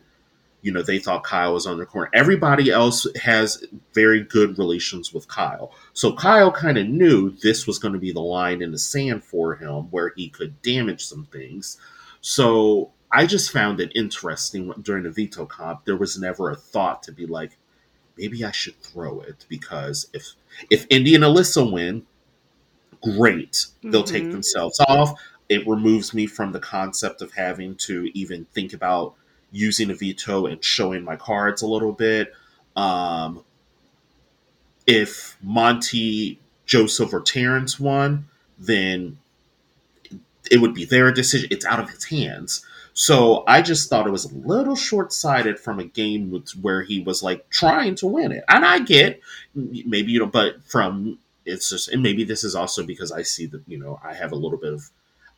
[0.64, 2.10] you know, they thought Kyle was on the corner.
[2.14, 5.74] Everybody else has very good relations with Kyle.
[5.92, 9.26] So Kyle kind of knew this was going to be the line in the sand
[9.26, 11.78] for him where he could damage some things.
[12.22, 15.84] So I just found it interesting during the veto comp.
[15.84, 17.58] There was never a thought to be like,
[18.18, 20.32] maybe I should throw it because if
[20.70, 22.06] if Indy and Alyssa win,
[23.02, 23.66] great.
[23.84, 24.14] They'll mm-hmm.
[24.14, 25.20] take themselves off.
[25.50, 29.16] It removes me from the concept of having to even think about
[29.54, 32.34] using a veto and showing my cards a little bit.
[32.76, 33.46] Um,
[34.86, 38.26] if Monte, Joseph, or Terrance won,
[38.60, 39.18] then
[40.52, 41.48] it would be their decision.
[41.52, 42.66] It's out of his hands.
[42.94, 47.00] So I just thought it was a little short sighted from a game where he
[47.00, 48.44] was like trying to win it.
[48.50, 49.22] And I get
[49.56, 53.46] maybe you know, but from it's just and maybe this is also because I see
[53.48, 54.90] that you know I have a little bit of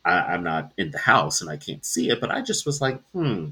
[0.04, 2.80] I, am not in the house and I can't see it, but I just was
[2.80, 3.48] like, hmm,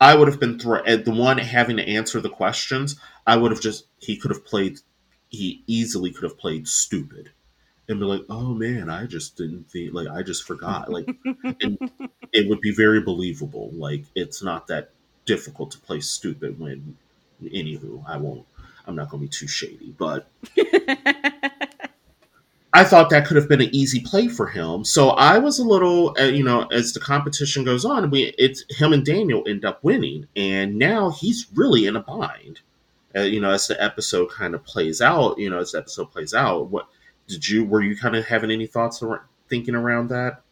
[0.00, 2.96] I would have been thro- eh, the one having to answer the questions.
[3.26, 4.80] I would have just he could have played.
[5.28, 7.30] He easily could have played stupid
[7.88, 11.08] and be like, "Oh man, I just didn't think like I just forgot." Like,
[12.32, 13.70] it would be very believable.
[13.72, 14.90] Like, it's not that
[15.26, 16.58] difficult to play stupid.
[16.58, 16.96] When,
[17.42, 18.46] anywho, I won't.
[18.86, 20.28] I'm not going to be too shady, but
[22.72, 24.84] I thought that could have been an easy play for him.
[24.84, 28.64] So I was a little, uh, you know, as the competition goes on, we it's
[28.76, 32.60] him and Daniel end up winning, and now he's really in a bind.
[33.16, 36.10] Uh, you know, as the episode kind of plays out, you know, as the episode
[36.10, 36.88] plays out, what
[37.26, 40.42] did you were you kind of having any thoughts or thinking around that?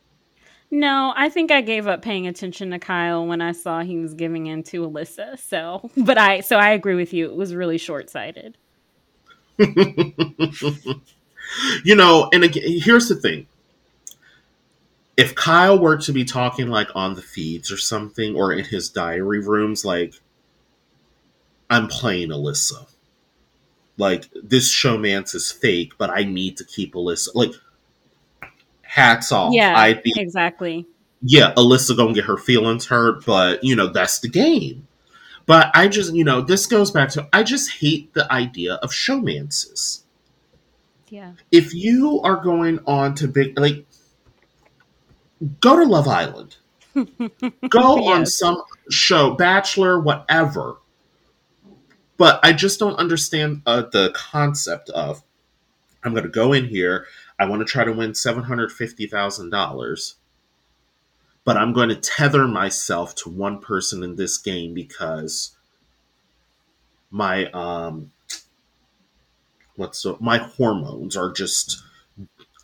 [0.70, 4.14] No, I think I gave up paying attention to Kyle when I saw he was
[4.14, 5.38] giving in to Alyssa.
[5.38, 7.26] So, but I so I agree with you.
[7.26, 8.56] It was really short sighted.
[11.84, 13.46] you know, and again, here's the thing.
[15.16, 18.90] If Kyle were to be talking like on the feeds or something, or in his
[18.90, 20.14] diary rooms, like,
[21.70, 22.86] I'm playing Alyssa.
[23.96, 27.28] Like, this showmance is fake, but I need to keep Alyssa.
[27.34, 27.52] Like,
[28.82, 29.54] hats off.
[29.54, 30.86] Yeah, I'd be, exactly.
[31.22, 34.86] Yeah, Alyssa gonna get her feelings hurt, but, you know, that's the game.
[35.46, 38.90] But I just, you know, this goes back to I just hate the idea of
[38.90, 40.02] showmances.
[41.08, 41.32] Yeah.
[41.52, 43.86] If you are going on to big like
[45.60, 46.56] go to Love Island.
[47.68, 48.06] go yes.
[48.08, 50.78] on some show, Bachelor, whatever.
[52.16, 55.22] But I just don't understand uh, the concept of
[56.02, 57.06] I'm going to go in here.
[57.38, 60.14] I want to try to win seven hundred fifty thousand dollars,
[61.44, 65.54] but I'm going to tether myself to one person in this game because
[67.10, 68.12] my um
[69.76, 71.82] what's so my hormones are just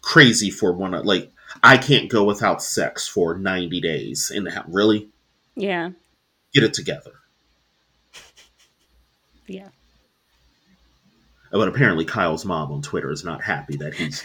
[0.00, 1.32] crazy for one like
[1.62, 4.66] I can't go without sex for 90 days in the house.
[4.68, 5.08] Really?
[5.54, 5.90] Yeah.
[6.52, 7.12] Get it together.
[9.48, 9.68] Yeah.
[11.50, 14.24] But apparently Kyle's mom on Twitter is not happy that he's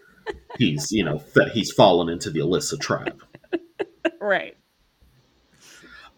[0.58, 3.16] he's, you know, that he's fallen into the Alyssa trap.
[4.20, 4.56] right.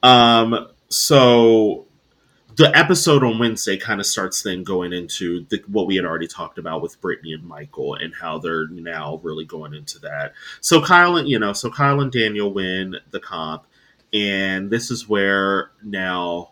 [0.03, 1.87] Um so
[2.61, 6.27] the episode on Wednesday kind of starts then going into the, what we had already
[6.27, 10.35] talked about with Brittany and Michael and how they're now really going into that.
[10.61, 13.65] So Kyle and you know, so Kyle and Daniel win the comp,
[14.13, 16.51] and this is where now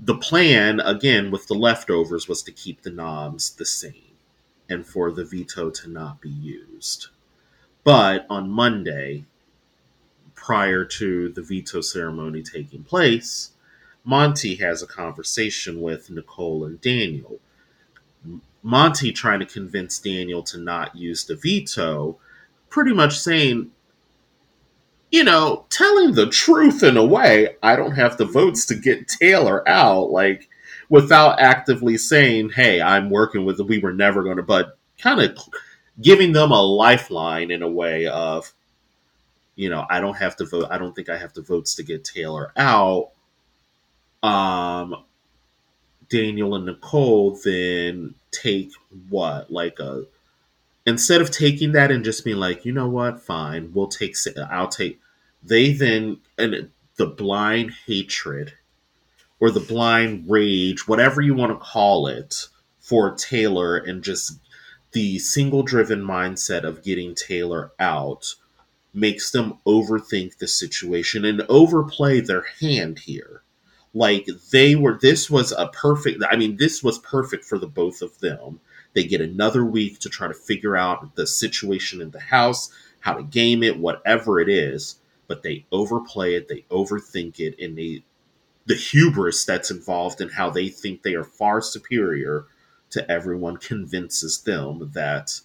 [0.00, 4.16] the plan again with the leftovers was to keep the knobs the same
[4.68, 7.06] and for the veto to not be used.
[7.84, 9.26] But on Monday,
[10.34, 13.52] prior to the veto ceremony taking place,
[14.04, 17.38] Monte has a conversation with Nicole and Daniel.
[18.62, 22.18] Monte trying to convince Daniel to not use the veto,
[22.68, 23.70] pretty much saying,
[25.10, 29.08] you know, telling the truth in a way, I don't have the votes to get
[29.08, 30.48] Taylor out, like
[30.88, 35.38] without actively saying, hey, I'm working with, we were never going to, but kind of
[36.00, 38.52] giving them a lifeline in a way of,
[39.56, 40.68] you know, I don't have to vote.
[40.70, 43.10] I don't think I have the votes to get Taylor out
[44.22, 45.04] um,
[46.08, 48.72] Daniel and Nicole then take
[49.08, 50.04] what like a
[50.86, 54.16] instead of taking that and just being like, you know what, fine, we'll take.
[54.50, 55.00] I'll take.
[55.42, 58.54] They then and the blind hatred
[59.38, 62.48] or the blind rage, whatever you want to call it,
[62.80, 64.38] for Taylor and just
[64.92, 68.34] the single driven mindset of getting Taylor out
[68.92, 73.42] makes them overthink the situation and overplay their hand here
[73.94, 78.02] like they were, this was a perfect, I mean, this was perfect for the both
[78.02, 78.60] of them.
[78.94, 82.70] They get another week to try to figure out the situation in the house,
[83.00, 84.96] how to game it, whatever it is.
[85.26, 88.02] but they overplay it, they overthink it, and they
[88.66, 92.46] the hubris that's involved in how they think they are far superior
[92.90, 95.40] to everyone convinces them that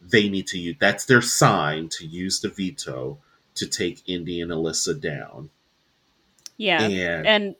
[0.00, 3.18] they need to use that's their sign to use the veto
[3.54, 5.50] to take Indy and Alyssa down.
[6.56, 6.82] Yeah.
[6.82, 7.54] And, and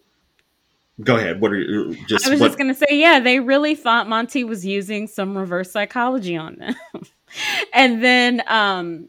[1.02, 1.40] go ahead.
[1.40, 4.44] What are you just I was what, just gonna say, yeah, they really thought Monte
[4.44, 6.74] was using some reverse psychology on them.
[7.72, 9.08] and then um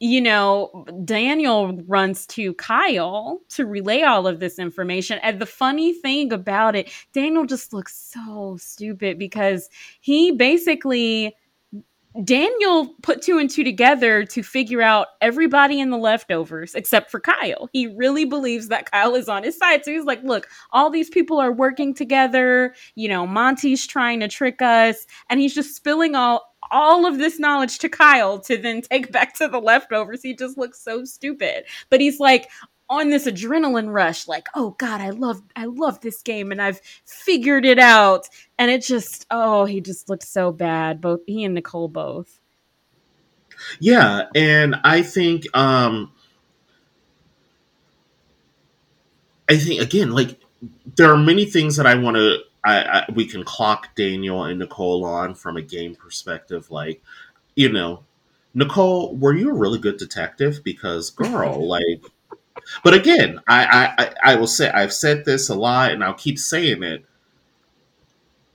[0.00, 5.18] you know, Daniel runs to Kyle to relay all of this information.
[5.24, 9.68] And the funny thing about it, Daniel just looks so stupid because
[10.00, 11.34] he basically
[12.24, 17.20] Daniel put two and two together to figure out everybody in the leftovers except for
[17.20, 17.68] Kyle.
[17.72, 19.84] He really believes that Kyle is on his side.
[19.84, 22.74] So he's like, look, all these people are working together.
[22.94, 25.06] You know, Monte's trying to trick us.
[25.30, 29.34] And he's just spilling all all of this knowledge to Kyle to then take back
[29.34, 30.22] to the leftovers.
[30.22, 31.64] He just looks so stupid.
[31.88, 32.50] But he's like,
[32.90, 36.80] on this adrenaline rush like oh god i love i love this game and i've
[37.04, 38.28] figured it out.
[38.58, 42.40] And it just oh he just looked so bad both he and nicole both.
[43.80, 46.12] Yeah and i think um
[49.48, 50.40] i think again like
[50.96, 54.58] there are many things that i want to I, I we can clock daniel and
[54.58, 57.02] nicole on from a game perspective like
[57.54, 58.04] you know
[58.54, 60.62] nicole were you a really good detective?
[60.64, 62.02] Because girl like
[62.84, 66.38] but again, I, I, I will say I've said this a lot, and I'll keep
[66.38, 67.04] saying it.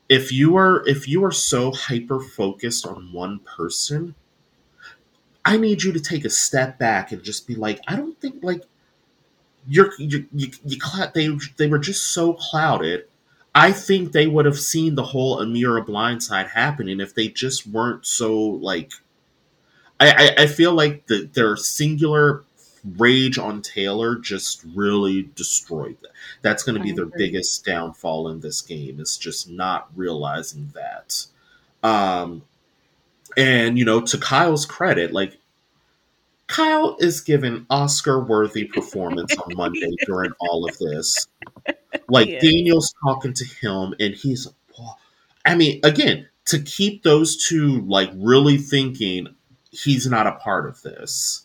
[0.09, 4.15] If you are if you are so hyper focused on one person,
[5.45, 8.43] I need you to take a step back and just be like, I don't think
[8.43, 8.63] like
[9.67, 10.79] you're you you, you
[11.13, 13.05] they they were just so clouded.
[13.55, 18.05] I think they would have seen the whole Ameerah blindside happening if they just weren't
[18.05, 18.91] so like.
[19.99, 22.43] I, I, I feel like the, their singular
[22.97, 26.11] rage on Taylor just really destroyed that.
[26.41, 28.99] That's going to be their biggest downfall in this game.
[28.99, 31.25] Is just not realizing that.
[31.81, 32.43] Um,
[33.37, 35.37] and you know, to Kyle's credit, like
[36.47, 41.27] Kyle is given Oscar-worthy performance on Monday during all of this.
[42.09, 44.47] Like Daniel's talking to him, and he's,
[45.45, 49.35] I mean, again, to keep those two like really thinking
[49.71, 51.42] he's not a part of this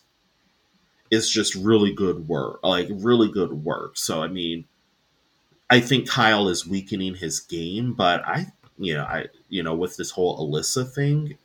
[1.11, 3.97] is just really good work, like really good work.
[3.97, 4.65] So I mean,
[5.69, 8.47] I think Kyle is weakening his game, but I,
[8.77, 11.37] you know, I, you know, with this whole Alyssa thing,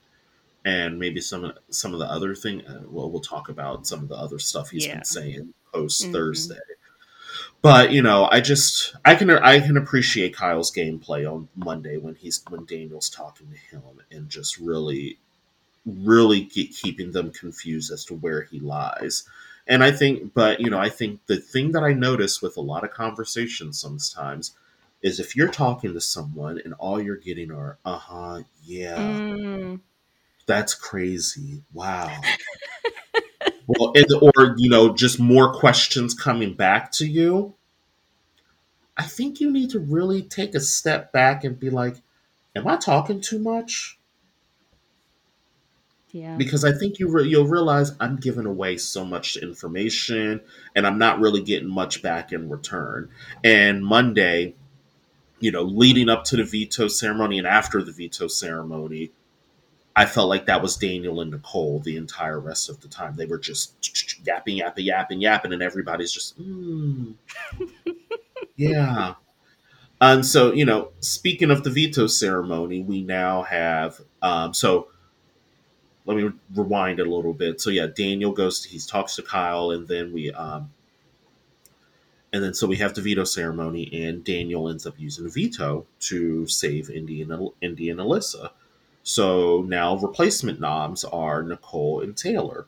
[0.64, 2.66] and maybe some of some of the other thing.
[2.66, 4.94] Uh, well, we'll talk about some of the other stuff he's yeah.
[4.94, 6.12] been saying post mm-hmm.
[6.12, 6.56] Thursday.
[7.60, 12.14] But you know, I just I can I can appreciate Kyle's gameplay on Monday when
[12.14, 15.18] he's when Daniel's talking to him and just really,
[15.86, 19.24] really keeping them confused as to where he lies.
[19.66, 22.60] And I think, but you know, I think the thing that I notice with a
[22.60, 24.52] lot of conversations sometimes
[25.02, 29.80] is if you're talking to someone and all you're getting are, uh huh, yeah, mm.
[30.46, 31.62] that's crazy.
[31.72, 32.10] Wow.
[33.66, 37.54] well, and, or, you know, just more questions coming back to you.
[38.96, 41.96] I think you need to really take a step back and be like,
[42.54, 43.98] am I talking too much?
[46.14, 46.36] Yeah.
[46.36, 50.40] Because I think you re- you'll realize I'm giving away so much information
[50.76, 53.10] and I'm not really getting much back in return.
[53.42, 54.54] And Monday,
[55.40, 59.10] you know, leading up to the veto ceremony and after the veto ceremony,
[59.96, 63.16] I felt like that was Daniel and Nicole the entire rest of the time.
[63.16, 63.74] They were just
[64.24, 67.14] yapping, yapping, yapping, yapping, and everybody's just, mm,
[68.56, 69.14] yeah.
[70.00, 74.88] And so, you know, speaking of the veto ceremony, we now have, um, so
[76.06, 77.60] let me rewind a little bit.
[77.60, 80.70] So yeah, Daniel goes he talks to Kyle, and then we um,
[82.32, 86.46] and then so we have the veto ceremony, and Daniel ends up using veto to
[86.46, 88.50] save Indy and Alyssa.
[89.02, 92.66] So now replacement noms are Nicole and Taylor,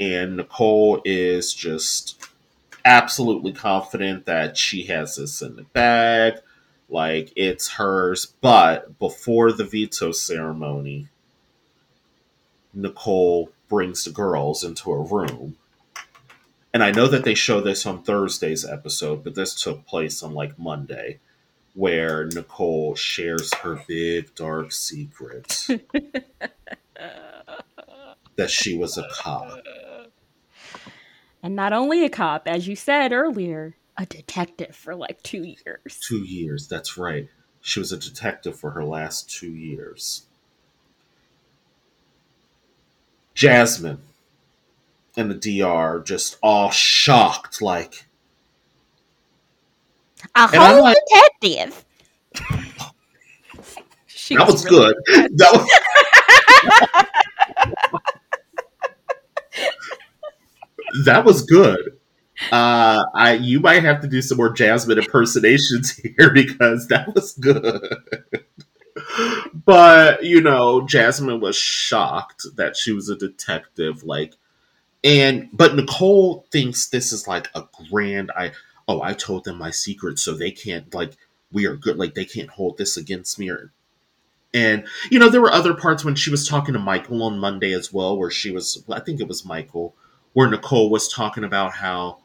[0.00, 2.28] and Nicole is just
[2.84, 6.34] absolutely confident that she has this in the bag,
[6.88, 8.34] like it's hers.
[8.40, 11.08] But before the veto ceremony,
[12.72, 15.56] Nicole brings the girls into a room.
[16.72, 20.34] And I know that they show this on Thursday's episode, but this took place on
[20.34, 21.18] like Monday,
[21.74, 25.66] where Nicole shares her big dark secret
[28.36, 29.60] that she was a cop.
[31.42, 35.98] And not only a cop, as you said earlier, a detective for like two years.
[36.00, 37.28] Two years, that's right.
[37.60, 40.27] She was a detective for her last two years.
[43.38, 44.00] Jasmine
[45.16, 48.04] and the DR just all shocked, like
[50.34, 50.96] a whole like,
[51.40, 51.84] detective.
[52.34, 52.90] that
[54.44, 55.38] was, was really good.
[55.38, 55.70] That was
[61.04, 61.96] that was good.
[62.50, 67.34] Uh, I you might have to do some more Jasmine impersonations here because that was
[67.34, 67.86] good.
[69.64, 74.34] But you know, Jasmine was shocked that she was a detective, like,
[75.04, 78.30] and but Nicole thinks this is like a grand.
[78.36, 78.52] I
[78.86, 81.16] oh, I told them my secret, so they can't like
[81.52, 83.72] we are good, like they can't hold this against me or
[84.54, 87.72] and you know, there were other parts when she was talking to Michael on Monday
[87.72, 89.94] as well, where she was I think it was Michael,
[90.32, 92.18] where Nicole was talking about how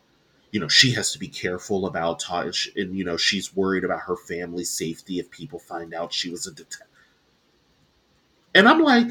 [0.53, 4.01] you know she has to be careful about touch and you know she's worried about
[4.01, 6.87] her family's safety if people find out she was a detective
[8.55, 9.07] and i'm like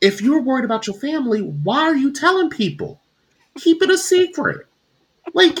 [0.00, 3.00] if you're worried about your family why are you telling people?
[3.58, 4.66] Keep it a secret.
[5.34, 5.58] Like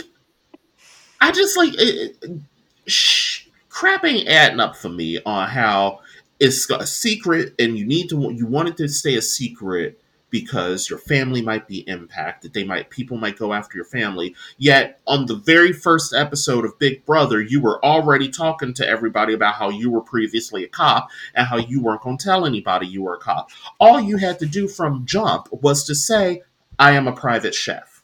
[1.20, 6.00] i just like it, it, crap ain't adding up for me on how
[6.38, 9.98] it's a secret and you need to you want it to stay a secret
[10.30, 12.52] because your family might be impacted.
[12.52, 14.34] They might people might go after your family.
[14.58, 19.34] Yet on the very first episode of Big Brother, you were already talking to everybody
[19.34, 22.86] about how you were previously a cop and how you weren't going to tell anybody
[22.86, 23.50] you were a cop.
[23.78, 26.42] All you had to do from jump was to say,
[26.78, 27.96] "I am a private chef."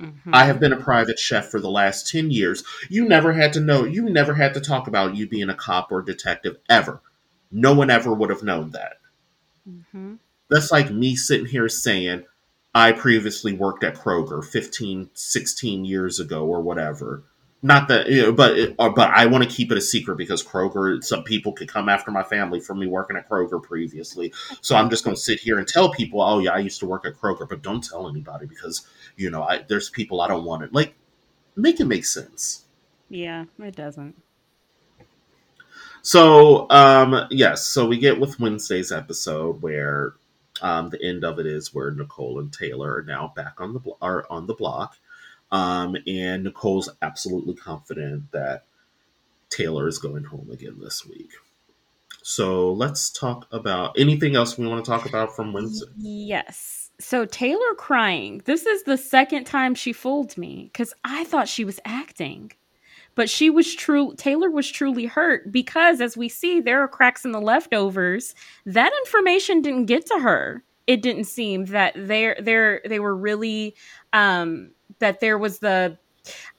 [0.00, 0.34] Mm-hmm.
[0.34, 2.64] I have been a private chef for the last 10 years.
[2.88, 5.92] You never had to know, you never had to talk about you being a cop
[5.92, 7.00] or detective ever.
[7.52, 8.94] No one ever would have known that.
[9.68, 10.14] Mm-hmm.
[10.52, 12.24] That's like me sitting here saying,
[12.74, 17.24] I previously worked at Kroger 15, 16 years ago or whatever.
[17.62, 20.16] Not that, you know, but it, uh, but I want to keep it a secret
[20.18, 21.02] because Kroger.
[21.02, 24.32] Some people could come after my family for me working at Kroger previously.
[24.60, 26.86] So I'm just going to sit here and tell people, oh yeah, I used to
[26.86, 28.86] work at Kroger, but don't tell anybody because
[29.16, 30.72] you know I, there's people I don't want it.
[30.72, 30.94] Like,
[31.54, 32.64] make it make sense.
[33.08, 34.16] Yeah, it doesn't.
[36.02, 40.14] So, um, yes, so we get with Wednesday's episode where
[40.60, 43.78] um, the end of it is where Nicole and Taylor are now back on the
[43.78, 44.96] blo- are on the block,
[45.50, 48.64] um, and Nicole's absolutely confident that
[49.48, 51.30] Taylor is going home again this week.
[52.22, 55.86] So let's talk about anything else we want to talk about from Wednesday.
[55.96, 56.90] Yes.
[57.00, 58.42] So Taylor crying.
[58.44, 62.52] This is the second time she fooled me because I thought she was acting
[63.14, 67.24] but she was true taylor was truly hurt because as we see there are cracks
[67.24, 68.34] in the leftovers
[68.66, 73.74] that information didn't get to her it didn't seem that they're they're they were really
[74.12, 75.96] um that there was the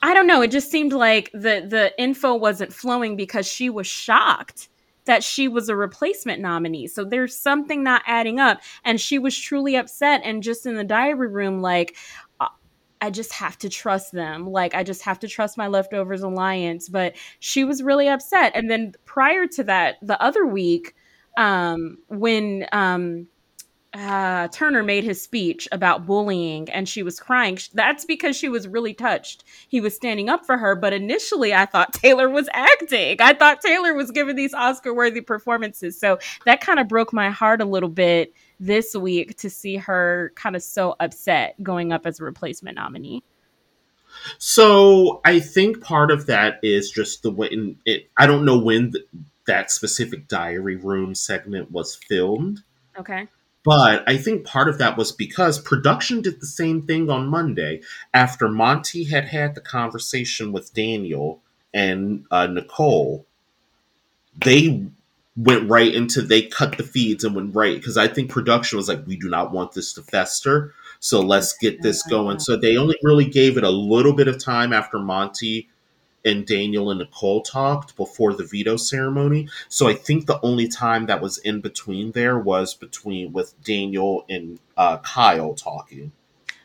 [0.01, 3.87] i don't know it just seemed like the the info wasn't flowing because she was
[3.87, 4.69] shocked
[5.05, 6.87] that she was a replacement nominee.
[6.87, 8.61] So there's something not adding up.
[8.83, 11.95] And she was truly upset and just in the diary room, like,
[13.03, 14.49] I just have to trust them.
[14.49, 16.87] Like I just have to trust my leftovers alliance.
[16.87, 18.53] But she was really upset.
[18.55, 20.95] And then prior to that, the other week,
[21.37, 23.27] um, when um,
[23.93, 27.59] uh, Turner made his speech about bullying and she was crying.
[27.73, 29.43] That's because she was really touched.
[29.67, 33.17] He was standing up for her, but initially I thought Taylor was acting.
[33.19, 35.99] I thought Taylor was giving these Oscar worthy performances.
[35.99, 40.31] So that kind of broke my heart a little bit this week to see her
[40.35, 43.23] kind of so upset going up as a replacement nominee.
[44.39, 48.09] So I think part of that is just the way in it.
[48.17, 49.03] I don't know when the,
[49.45, 52.61] that specific diary room segment was filmed.
[52.97, 53.27] Okay.
[53.63, 57.81] But I think part of that was because production did the same thing on Monday
[58.13, 61.41] after Monte had had the conversation with Daniel
[61.73, 63.25] and uh, Nicole.
[64.43, 64.85] They
[65.35, 68.87] went right into they cut the feeds and went right because I think production was
[68.87, 72.39] like, we do not want this to fester, so let's get this going.
[72.39, 75.69] So they only really gave it a little bit of time after Monte
[76.25, 79.49] and Daniel and Nicole talked before the veto ceremony.
[79.67, 84.25] So I think the only time that was in between there was between with Daniel
[84.29, 86.11] and uh, Kyle talking.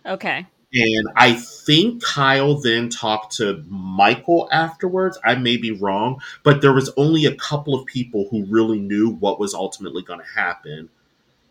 [0.06, 0.46] Okay.
[0.72, 5.18] And I think Kyle then talked to Michael afterwards.
[5.24, 9.08] I may be wrong, but there was only a couple of people who really knew
[9.08, 10.90] what was ultimately going to happen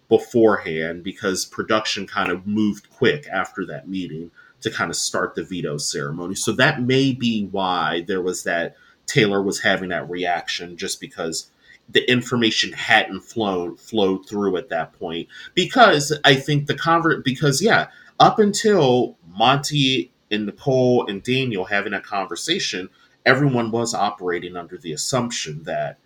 [0.08, 4.32] beforehand because production kind of moved quick after that meeting
[4.62, 6.36] to kind of start the veto ceremony.
[6.36, 11.50] So that may be why there was that Taylor was having that reaction just because
[11.90, 15.28] the information hadn't flown flowed through at that point.
[15.54, 17.88] Because I think the convert because yeah,
[18.20, 22.90] up until Monte and Nicole and Daniel having a conversation,
[23.26, 25.98] everyone was operating under the assumption that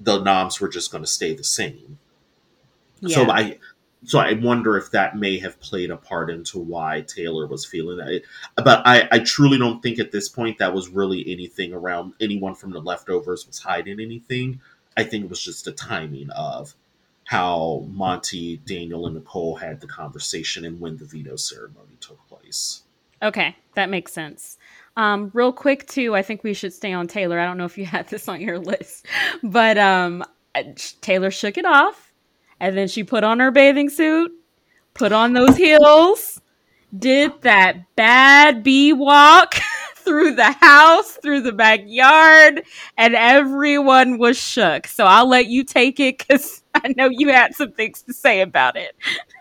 [0.00, 1.98] the noms were just going to stay the same.
[3.00, 3.14] Yeah.
[3.14, 3.58] So I
[4.04, 7.98] so I wonder if that may have played a part into why Taylor was feeling
[7.98, 8.22] that.
[8.56, 12.54] But I, I truly don't think at this point that was really anything around anyone
[12.54, 14.60] from the leftovers was hiding anything.
[14.96, 16.74] I think it was just the timing of
[17.24, 22.82] how Monte, Daniel, and Nicole had the conversation and when the veto ceremony took place.
[23.22, 24.58] Okay, that makes sense.
[24.96, 27.40] Um, real quick, too, I think we should stay on Taylor.
[27.40, 29.06] I don't know if you had this on your list,
[29.42, 30.22] but um,
[31.00, 32.03] Taylor shook it off
[32.64, 34.32] and then she put on her bathing suit,
[34.94, 36.40] put on those heels,
[36.98, 39.56] did that bad bee walk
[39.96, 42.64] through the house, through the backyard,
[42.96, 44.86] and everyone was shook.
[44.86, 48.40] So I'll let you take it because I know you had some things to say
[48.40, 48.96] about it.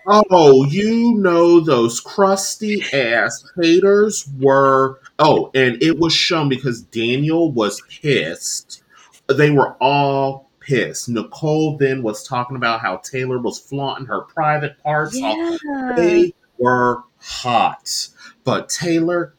[0.06, 5.00] Oh, you know those crusty ass haters were.
[5.18, 8.84] Oh, and it was shown because Daniel was pissed.
[9.30, 11.10] They were all pissed.
[11.10, 15.18] Nicole then was talking about how Taylor was flaunting her private parts.
[15.18, 15.58] Yeah.
[15.96, 18.08] They were hot.
[18.44, 19.36] But Taylor,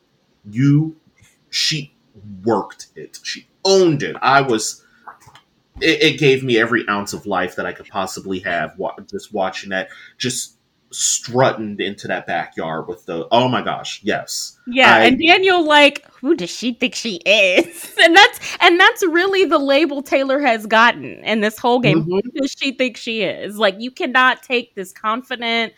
[0.48, 0.96] you,
[1.50, 1.94] she
[2.44, 3.18] worked it.
[3.22, 4.16] She owned it.
[4.20, 4.82] I was.
[5.80, 8.78] It, it gave me every ounce of life that I could possibly have.
[9.10, 10.53] Just watching that, just
[10.94, 14.58] strutting into that backyard with the oh my gosh yes.
[14.66, 17.94] Yeah I, and daniel like who does she think she is?
[18.04, 22.02] And that's and that's really the label taylor has gotten in this whole game.
[22.02, 22.10] Mm-hmm.
[22.10, 23.56] who does she think she is?
[23.56, 25.72] Like you cannot take this confident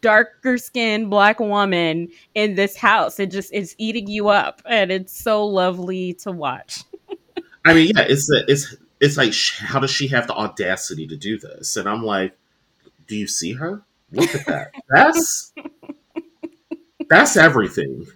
[0.00, 3.20] darker skinned black woman in this house.
[3.20, 6.82] It just is eating you up and it's so lovely to watch.
[7.64, 11.38] I mean yeah it's it's it's like how does she have the audacity to do
[11.38, 11.76] this?
[11.76, 12.36] And i'm like
[13.08, 13.82] do you see her
[14.12, 14.72] Look at that.
[14.88, 15.52] That's
[17.08, 18.06] that's everything.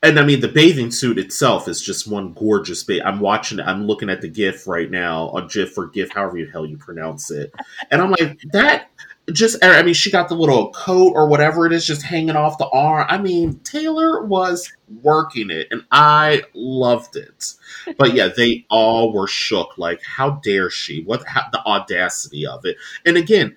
[0.00, 2.84] And I mean, the bathing suit itself is just one gorgeous.
[2.84, 3.58] Ba- I'm watching.
[3.58, 6.76] I'm looking at the GIF right now, on GIF or GIF, however the hell you
[6.76, 7.52] pronounce it,
[7.90, 8.90] and I'm like, that
[9.32, 12.58] just I mean, she got the little coat or whatever it is just hanging off
[12.58, 13.06] the arm.
[13.08, 14.72] I mean, Taylor was
[15.02, 17.52] working it and I loved it.
[17.96, 21.02] But yeah, they all were shook like how dare she?
[21.02, 22.76] What how, the audacity of it.
[23.04, 23.56] And again,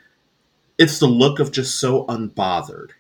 [0.78, 2.92] it's the look of just so unbothered.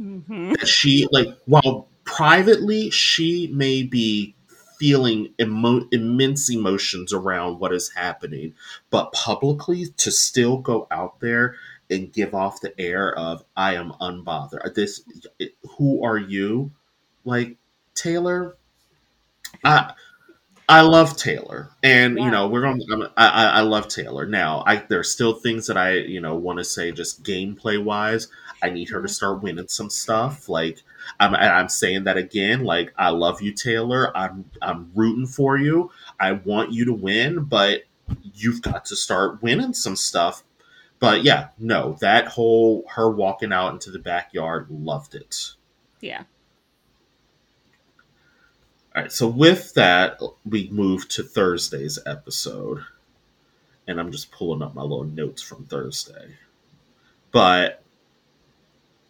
[0.00, 0.52] Mm-hmm.
[0.52, 4.34] That she like while privately she may be
[4.78, 8.54] feeling emo- immense emotions around what is happening,
[8.90, 11.56] but publicly to still go out there
[11.90, 14.74] and give off the air of I am unbothered.
[14.74, 15.02] This,
[15.76, 16.70] who are you?
[17.24, 17.56] Like
[17.94, 18.56] Taylor,
[19.64, 19.92] I
[20.68, 22.24] I love Taylor, and yeah.
[22.24, 22.82] you know we're going.
[23.16, 24.26] I, I I love Taylor.
[24.26, 28.28] Now, I there's still things that I you know want to say just gameplay wise.
[28.62, 29.12] I need her to mm-hmm.
[29.12, 30.48] start winning some stuff.
[30.48, 30.78] Like
[31.18, 32.64] I'm I'm saying that again.
[32.64, 34.14] Like I love you, Taylor.
[34.16, 35.90] I'm I'm rooting for you.
[36.20, 37.84] I want you to win, but
[38.34, 40.42] you've got to start winning some stuff
[40.98, 45.52] but yeah, no, that whole her walking out into the backyard, loved it.
[46.00, 46.24] Yeah.
[48.96, 52.84] All right, so with that, we move to Thursday's episode.
[53.86, 56.36] And I'm just pulling up my little notes from Thursday.
[57.30, 57.82] But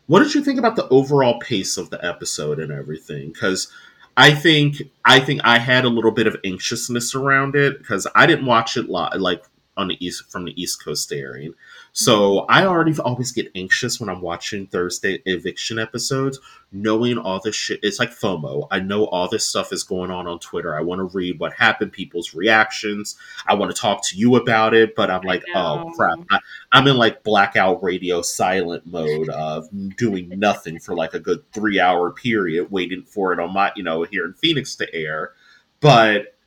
[0.07, 3.33] what did you think about the overall pace of the episode and everything?
[3.33, 3.73] Because
[4.17, 8.27] I think I think I had a little bit of anxiousness around it because I
[8.27, 9.45] didn't watch it live, like
[9.79, 11.53] on the east from the East Coast airing.
[11.53, 11.91] Mm-hmm.
[11.93, 16.39] So I already always get anxious when I'm watching Thursday eviction episodes,
[16.73, 17.81] knowing all this shit.
[17.83, 18.69] It's like FOMO.
[18.71, 20.77] I know all this stuff is going on on Twitter.
[20.77, 23.17] I want to read what happened, people's reactions.
[23.47, 26.19] I want to talk to you about it, but I'm like, oh crap.
[26.31, 26.39] I,
[26.73, 31.81] I'm in like blackout radio silent mode of doing nothing for like a good three
[31.81, 35.33] hour period, waiting for it on my, you know, here in Phoenix to air.
[35.81, 36.38] But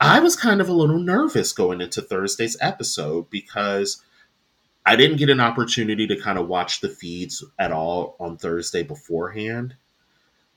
[0.00, 4.00] I was kind of a little nervous going into Thursday's episode because
[4.86, 8.84] I didn't get an opportunity to kind of watch the feeds at all on Thursday
[8.84, 9.74] beforehand.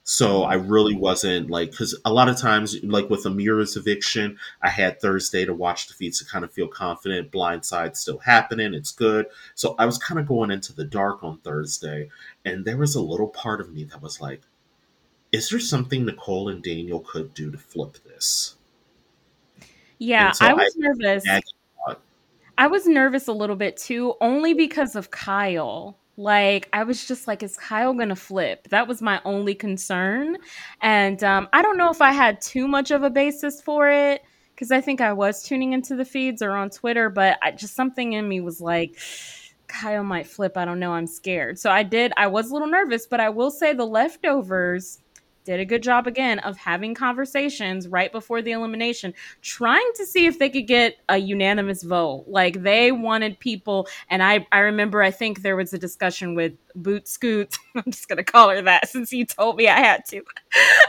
[0.04, 4.70] So I really wasn't like, because a lot of times, like with Ameerah's eviction, I
[4.70, 7.32] had Thursday to watch the feeds to kind of feel confident.
[7.32, 9.26] Blindside still happening, it's good.
[9.56, 12.10] So I was kind of going into the dark on Thursday,
[12.46, 14.42] and there was a little part of me that was like,
[15.32, 18.56] is there something Nicole and Daniel could do to flip this?
[20.02, 21.24] Yeah, so I was I, nervous.
[22.58, 26.00] I was nervous a little bit too, only because of Kyle.
[26.18, 28.68] Like, I was just like, is Kyle going to flip?
[28.70, 30.38] That was my only concern.
[30.82, 34.24] And um, I don't know if I had too much of a basis for it
[34.56, 37.76] because I think I was tuning into the feeds or on Twitter, but I, just
[37.76, 38.98] something in me was like,
[39.68, 40.58] Kyle might flip.
[40.58, 40.94] I don't know.
[40.94, 41.60] I'm scared.
[41.60, 42.12] So I did.
[42.18, 44.98] I was a little nervous, but I will say the leftovers
[45.44, 50.26] did a good job again of having conversations right before the elimination, trying to see
[50.26, 52.26] if they could get a unanimous vote.
[52.28, 56.54] Like they wanted people, and I I remember I think there was a discussion with
[56.76, 57.58] Boot Scoot.
[57.76, 60.22] I'm just gonna call her that since you told me I had to.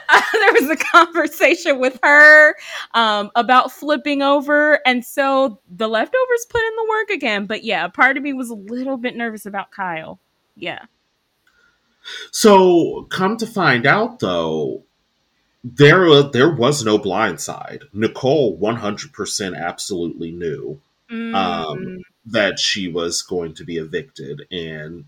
[0.09, 2.55] Uh, there was a conversation with her
[2.93, 7.47] um, about flipping over, and so the leftovers put in the work again.
[7.47, 10.21] But yeah, part of me was a little bit nervous about Kyle.
[10.55, 10.85] Yeah.
[12.31, 14.83] So, come to find out, though,
[15.65, 17.85] there uh, there was no blind side.
[17.93, 20.81] Nicole 100% absolutely knew
[21.11, 22.01] um, mm.
[22.27, 25.05] that she was going to be evicted, and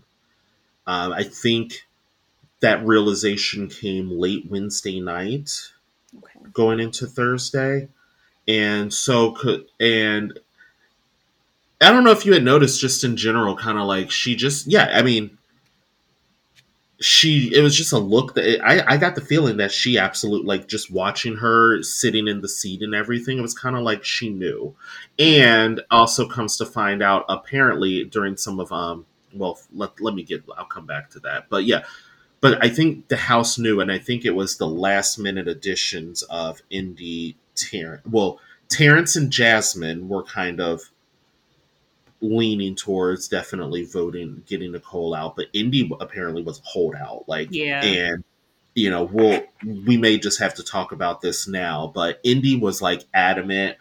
[0.87, 1.85] um, I think
[2.61, 5.51] that realization came late Wednesday night,
[6.17, 6.39] okay.
[6.53, 7.89] going into Thursday,
[8.47, 10.39] and so could and
[11.81, 14.67] I don't know if you had noticed, just in general, kind of like she just
[14.67, 15.37] yeah, I mean
[17.01, 20.47] she it was just a look that I I got the feeling that she absolutely
[20.47, 24.03] like just watching her sitting in the seat and everything it was kind of like
[24.03, 24.75] she knew.
[25.19, 30.23] And also comes to find out apparently during some of um well let, let me
[30.23, 31.49] get I'll come back to that.
[31.49, 31.83] But yeah
[32.41, 36.21] but I think the house knew and I think it was the last minute additions
[36.23, 38.39] of Indy Terrance well
[38.69, 40.91] Terrance and Jasmine were kind of
[42.21, 47.27] leaning towards definitely voting getting Nicole out, but Indy apparently was a holdout.
[47.27, 48.23] Like, yeah, and
[48.73, 52.81] you know, we'll we may just have to talk about this now, but Indy was
[52.81, 53.77] like adamant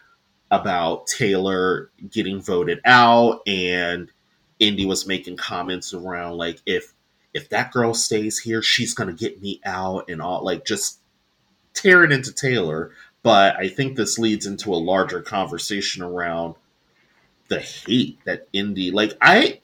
[0.51, 4.11] about Taylor getting voted out, and
[4.61, 6.93] Indy was making comments around like if
[7.32, 10.99] if that girl stays here, she's gonna get me out, and all like just
[11.72, 12.93] tearing into Taylor.
[13.22, 16.57] But I think this leads into a larger conversation around
[17.49, 19.61] the hate that Indy like I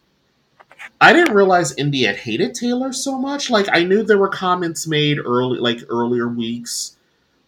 [1.00, 3.50] I didn't realize Indy had hated Taylor so much.
[3.50, 6.96] Like I knew there were comments made early like earlier weeks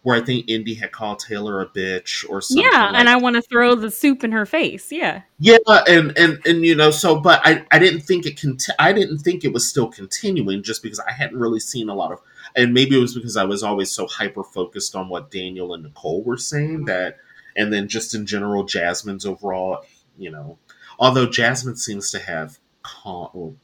[0.03, 2.65] where I think Indy had called Taylor a bitch or something.
[2.69, 4.91] Yeah, like and I want to throw the soup in her face.
[4.91, 5.21] Yeah.
[5.39, 8.91] Yeah, and and and you know, so but I I didn't think it cont- I
[8.91, 12.19] didn't think it was still continuing just because I hadn't really seen a lot of
[12.55, 15.83] and maybe it was because I was always so hyper focused on what Daniel and
[15.83, 17.17] Nicole were saying that
[17.55, 19.85] and then just in general Jasmine's overall
[20.17, 20.57] you know.
[20.99, 23.55] Although Jasmine seems to have call, well,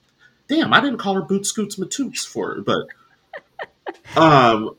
[0.47, 2.87] damn, I didn't call her Boot Scoots Matoots for it, but
[4.17, 4.75] um,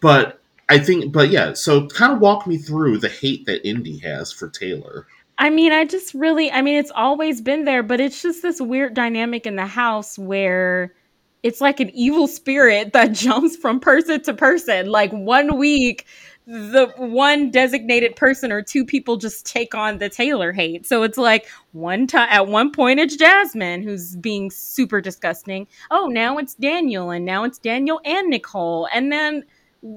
[0.00, 1.52] but I think, but yeah.
[1.54, 5.06] So kind of walk me through the hate that Indy has for Taylor.
[5.36, 8.60] I mean, I just really, I mean, it's always been there, but it's just this
[8.60, 10.94] weird dynamic in the house where
[11.42, 14.86] it's like an evil spirit that jumps from person to person.
[14.86, 16.06] Like one week,
[16.46, 20.86] the one designated person or two people just take on the Taylor hate.
[20.86, 25.66] So it's like one time at one point it's Jasmine who's being super disgusting.
[25.90, 28.88] Oh, now it's Daniel and now it's Daniel and Nicole.
[28.92, 29.44] And then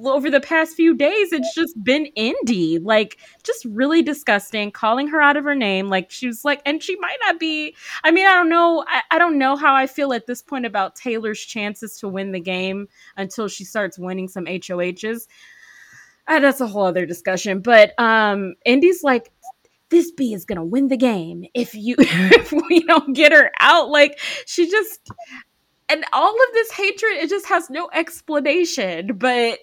[0.05, 2.79] over the past few days it's just been Indy.
[2.79, 5.89] Like just really disgusting, calling her out of her name.
[5.89, 7.75] Like she was like and she might not be
[8.05, 8.85] I mean, I don't know.
[8.87, 12.31] I, I don't know how I feel at this point about Taylor's chances to win
[12.31, 12.87] the game
[13.17, 15.27] until she starts winning some HOHs
[16.27, 17.61] uh, that's a whole other discussion.
[17.61, 19.31] But um, Indy's like,
[19.89, 23.89] this bee is gonna win the game if you if we don't get her out.
[23.89, 25.09] Like she just
[25.89, 29.17] and all of this hatred, it just has no explanation.
[29.17, 29.59] But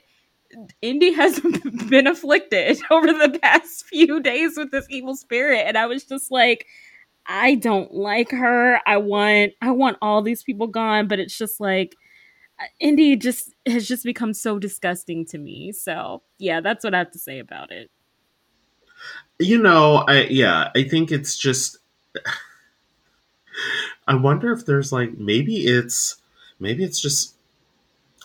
[0.80, 1.40] Indy has
[1.88, 6.30] been afflicted over the past few days with this evil spirit, and I was just
[6.30, 6.66] like,
[7.26, 8.80] I don't like her.
[8.86, 11.96] I want I want all these people gone, but it's just like
[12.80, 15.72] Indy just has just become so disgusting to me.
[15.72, 17.90] So yeah, that's what I have to say about it.
[19.38, 21.78] You know, I yeah, I think it's just
[24.06, 26.16] I wonder if there's like maybe it's
[26.60, 27.34] maybe it's just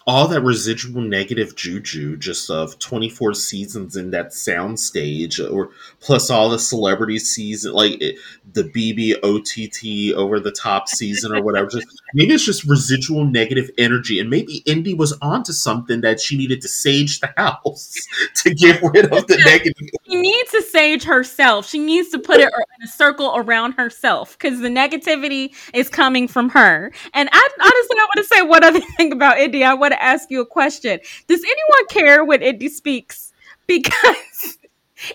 [0.09, 6.49] all that residual negative juju just of 24 seasons in that soundstage or plus all
[6.49, 8.17] the celebrity season like it,
[8.53, 11.85] the bb ott over the top season or whatever just
[12.15, 16.59] maybe it's just residual negative energy and maybe indy was onto something that she needed
[16.59, 17.95] to sage the house
[18.35, 19.89] to get rid of the negative.
[20.07, 21.67] She needs to sage herself.
[21.67, 26.27] She needs to put it in a circle around herself because the negativity is coming
[26.27, 26.91] from her.
[27.13, 29.63] And I, honestly i want to say one other thing about indy.
[29.63, 30.99] I want to ask you a question.
[31.27, 33.33] Does anyone care when Indy speaks?
[33.67, 34.57] Because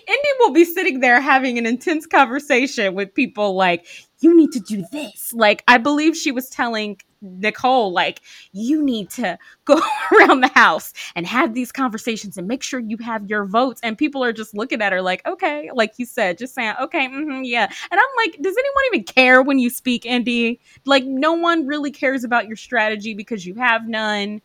[0.07, 3.85] Indy will be sitting there having an intense conversation with people like,
[4.19, 5.33] you need to do this.
[5.33, 8.21] Like, I believe she was telling Nicole, like,
[8.53, 9.79] you need to go
[10.11, 13.79] around the house and have these conversations and make sure you have your votes.
[13.83, 17.07] And people are just looking at her like, okay, like you said, just saying, okay,
[17.07, 17.65] mm-hmm, yeah.
[17.91, 20.59] And I'm like, does anyone even care when you speak, Indy?
[20.85, 24.41] Like, no one really cares about your strategy because you have none.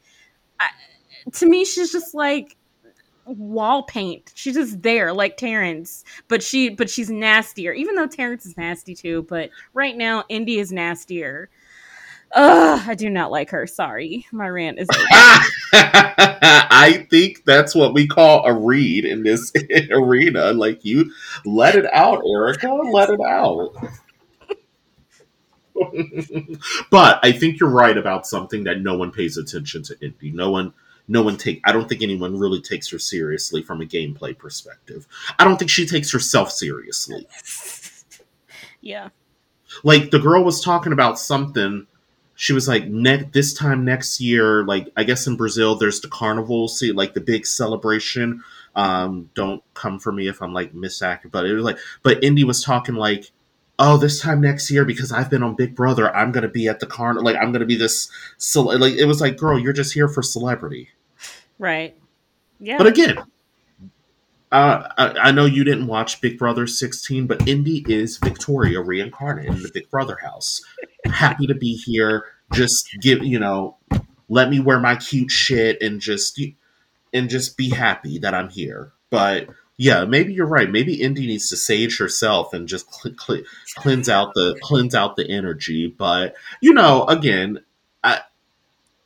[0.61, 0.71] I,
[1.33, 2.57] to me, she's just like
[3.25, 4.33] wall paint.
[4.35, 7.73] She's just there, like Terrance, but she but she's nastier.
[7.73, 11.51] Even though Terrance is nasty too, but right now Indy is nastier.
[12.33, 13.67] Ugh, I do not like her.
[13.67, 14.89] Sorry, my rant is.
[15.73, 19.53] I think that's what we call a read in this
[19.91, 20.53] arena.
[20.53, 21.13] Like you,
[21.45, 22.69] let it out, Erica.
[22.93, 23.75] Let it out.
[26.91, 30.31] but I think you're right about something that no one pays attention to Indy.
[30.31, 30.75] No one
[31.09, 35.07] no one take I don't think anyone really takes her seriously from a gameplay perspective.
[35.39, 37.27] I don't think she takes herself seriously.
[38.81, 39.09] yeah.
[39.83, 41.87] Like the girl was talking about something
[42.41, 46.09] she was like ne- this time next year like I guess in Brazil there's the
[46.09, 48.43] carnival see like the big celebration
[48.75, 52.45] um don't come for me if I'm like misaccurate but it was like but Indy
[52.45, 53.31] was talking like
[53.81, 56.79] oh, this time next year because I've been on Big Brother, I'm gonna be at
[56.79, 57.25] the carnival.
[57.25, 58.11] Like I'm gonna be this.
[58.37, 60.91] So like it was like, girl, you're just here for celebrity.
[61.59, 61.97] Right.
[62.61, 62.79] Yeah.
[62.79, 63.19] But again,
[64.53, 69.55] uh, I, I, know you didn't watch Big Brother 16, but Indy is Victoria reincarnated
[69.55, 70.61] in the Big Brother house.
[71.07, 72.25] Happy to be here.
[72.53, 73.77] Just give, you know,
[74.29, 76.41] let me wear my cute shit and just
[77.13, 78.93] and just be happy that I'm here.
[79.09, 79.49] But
[79.81, 80.71] yeah, maybe you're right.
[80.71, 83.45] Maybe Indy needs to sage herself and just cl- cl-
[83.77, 85.87] cleanse out the cleanse out the energy.
[85.87, 87.61] But you know, again,
[88.05, 88.21] I,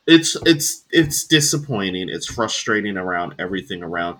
[0.05, 2.09] it's it's it's disappointing.
[2.09, 4.17] It's frustrating around everything around.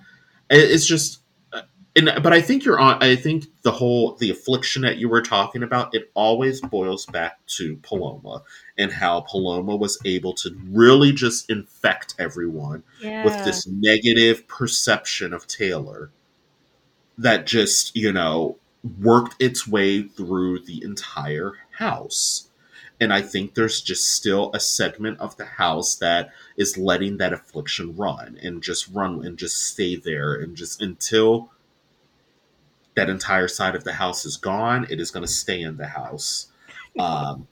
[0.50, 1.20] It's just,
[1.52, 3.04] uh, and but I think you're on.
[3.04, 5.94] I think the whole the affliction that you were talking about.
[5.94, 8.44] It always boils back to Paloma
[8.78, 13.26] and how Paloma was able to really just infect everyone yeah.
[13.26, 16.12] with this negative perception of Taylor
[17.18, 18.58] that just you know
[19.00, 22.50] worked its way through the entire house
[23.00, 27.34] and I think there's just still a segment of the house that is letting that
[27.34, 31.52] affliction run and just run and just stay there and just until
[32.96, 35.88] that entire side of the house is gone, it is going to stay in the
[35.88, 36.48] house.
[36.98, 37.50] Um,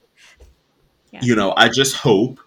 [1.11, 1.19] yeah.
[1.21, 2.39] You know, I just hope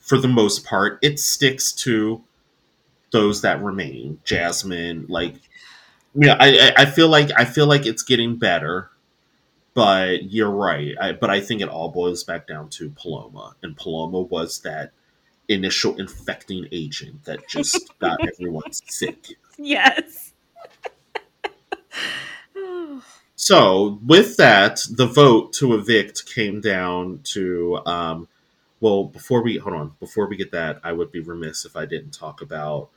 [0.00, 2.24] for the most part it sticks to
[3.12, 4.18] those that remain.
[4.24, 5.36] Jasmine, like,
[6.14, 8.90] yeah, I, I feel like I feel like it's getting better
[9.74, 10.94] but you're right.
[11.00, 14.92] I, but I think it all boils back down to Paloma, and Paloma was that
[15.48, 19.38] initial infecting agent that just got everyone sick.
[19.58, 20.32] Yes.
[23.36, 27.80] so with that, the vote to evict came down to.
[27.86, 28.28] Um,
[28.80, 31.86] well, before we hold on, before we get that, I would be remiss if I
[31.86, 32.90] didn't talk about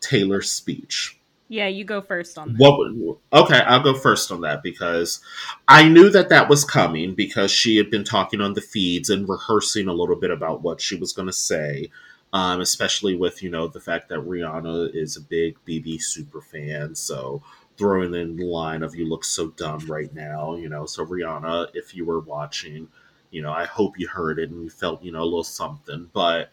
[0.00, 1.18] Taylor's speech
[1.48, 2.58] yeah, you go first on that.
[2.58, 3.18] What?
[3.32, 5.20] Okay, I'll go first on that because
[5.66, 9.26] I knew that that was coming because she had been talking on the feeds and
[9.26, 11.90] rehearsing a little bit about what she was going to say,
[12.34, 16.94] um, especially with you know the fact that Rihanna is a big BB super fan,
[16.94, 17.42] so
[17.78, 20.84] throwing in the line of "You look so dumb right now," you know.
[20.84, 22.88] So Rihanna, if you were watching,
[23.30, 26.10] you know, I hope you heard it and you felt you know a little something,
[26.12, 26.50] but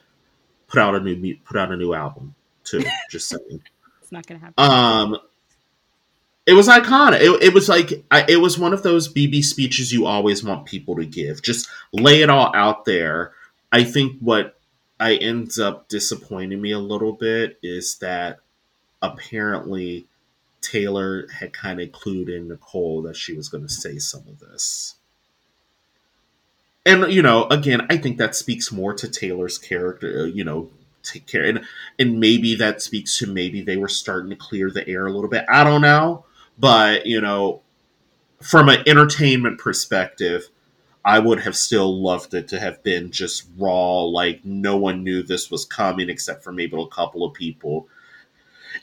[0.68, 2.34] put out a new put out a new album
[2.64, 2.82] too.
[3.12, 3.62] just saying.
[4.06, 4.54] It's not to happen.
[4.58, 5.18] Um,
[6.46, 7.22] it was iconic.
[7.22, 10.68] It, it was like I, it was one of those BB speeches you always want
[10.68, 11.42] people to give.
[11.42, 13.34] Just lay it all out there.
[13.72, 14.60] I think what
[15.00, 18.38] I ends up disappointing me a little bit is that
[19.02, 20.06] apparently
[20.62, 24.40] Taylor had kind of clued in Nicole that she was going to say some of
[24.40, 24.98] this.
[26.86, 30.28] And you know, again, I think that speaks more to Taylor's character.
[30.28, 30.70] You know,
[31.06, 31.44] take care.
[31.44, 31.66] And
[32.00, 35.30] and maybe that speaks to maybe they were starting to clear the air a little
[35.30, 35.46] bit.
[35.50, 36.26] I don't know.
[36.58, 37.62] But you know
[38.42, 40.50] from an entertainment perspective
[41.04, 45.24] i would have still loved it to have been just raw like no one knew
[45.24, 47.88] this was coming except for maybe a couple of people.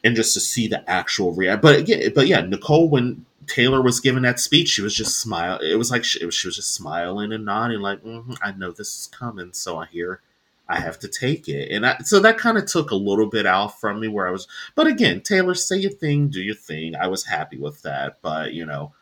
[0.05, 4.01] And just to see the actual react but again but yeah nicole when taylor was
[4.01, 6.75] giving that speech she was just smile it was like she, was, she was just
[6.75, 10.23] smiling and nodding like mm-hmm, i know this is coming so i hear
[10.73, 11.71] I have to take it.
[11.71, 14.31] And I, so that kind of took a little bit out from me where I
[14.31, 16.97] was, but again, Taylor, say your thing, do your thing.
[16.97, 18.19] I was happy with that.
[18.23, 18.95] But, you know,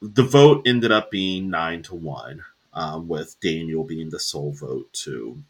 [0.00, 4.90] the vote ended up being nine to one, um, with Daniel being the sole vote
[5.04, 5.42] to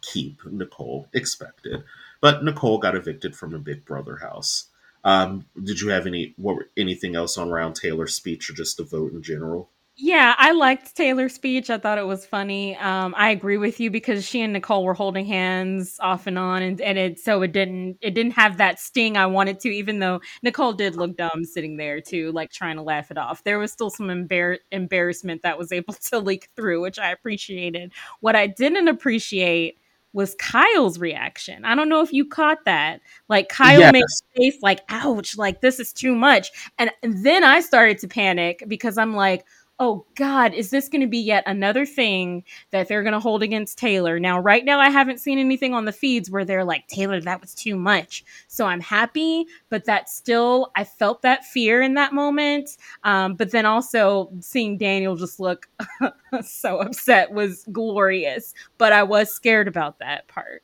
[0.00, 1.82] keep Nicole expected.
[2.20, 4.66] But Nicole got evicted from the Big Brother house.
[5.02, 8.84] Um, did you have any what anything else on around Taylor's speech or just the
[8.84, 9.70] vote in general?
[9.98, 11.70] Yeah, I liked Taylor's speech.
[11.70, 12.76] I thought it was funny.
[12.76, 16.62] Um, I agree with you because she and Nicole were holding hands off and on,
[16.62, 19.70] and, and it so it didn't it didn't have that sting I wanted to.
[19.70, 23.42] Even though Nicole did look dumb sitting there too, like trying to laugh it off.
[23.44, 27.92] There was still some embar- embarrassment that was able to leak through, which I appreciated.
[28.20, 29.78] What I didn't appreciate
[30.12, 31.64] was Kyle's reaction.
[31.64, 33.00] I don't know if you caught that.
[33.28, 33.92] Like Kyle yes.
[33.92, 34.04] made
[34.36, 36.50] face like, ouch, like this is too much.
[36.78, 39.44] And, and then I started to panic because I'm like,
[39.78, 43.42] oh God, is this going to be yet another thing that they're going to hold
[43.42, 44.18] against Taylor?
[44.18, 47.40] Now, right now, I haven't seen anything on the feeds where they're like, Taylor, that
[47.40, 48.24] was too much.
[48.48, 52.76] So I'm happy, but that still, I felt that fear in that moment.
[53.04, 55.68] Um, but then also seeing Daniel just look
[56.42, 58.54] so upset was glorious.
[58.78, 60.62] But I was scared about that part.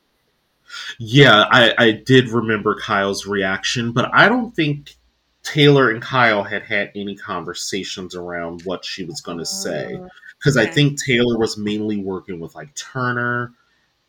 [0.97, 4.95] Yeah, I, I did remember Kyle's reaction, but I don't think
[5.43, 9.99] Taylor and Kyle had had any conversations around what she was going to say
[10.39, 10.69] because oh, okay.
[10.69, 13.53] I think Taylor was mainly working with like Turner,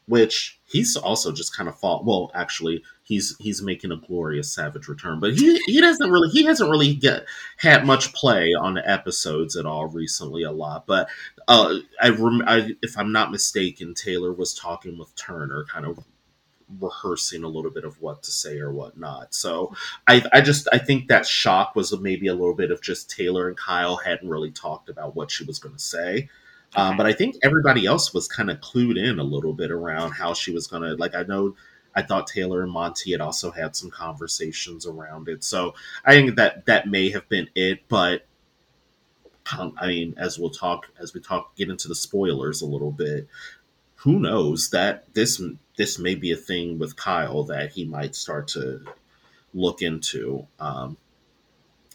[0.06, 2.04] which he's also just kind of fought.
[2.04, 6.44] Well, actually, he's he's making a glorious Savage return, but he he doesn't really he
[6.44, 7.26] hasn't really get
[7.56, 10.44] had much play on the episodes at all recently.
[10.44, 11.08] A lot, but
[11.48, 15.98] uh, I, rem- I if I'm not mistaken, Taylor was talking with Turner, kind of
[16.80, 19.34] rehearsing a little bit of what to say or what not.
[19.34, 19.74] So
[20.06, 23.48] I, I just I think that shock was maybe a little bit of just Taylor
[23.48, 26.28] and Kyle hadn't really talked about what she was going to say.
[26.76, 26.90] Um, okay.
[26.90, 30.12] Um, but I think everybody else was kind of clued in a little bit around
[30.12, 31.14] how she was going to like.
[31.14, 31.54] I know
[31.94, 35.44] I thought Taylor and Monte had also had some conversations around it.
[35.44, 38.26] So I think that that may have been it, but
[39.78, 43.28] I mean, as we'll talk as we talk get into the spoilers a little bit,
[44.04, 45.42] who knows that this
[45.76, 48.84] this may be a thing with Kyle that he might start to
[49.54, 50.46] look into.
[50.60, 50.98] Um,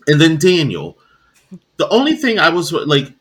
[0.08, 0.98] and then Daniel,
[1.78, 3.14] the only thing I was like,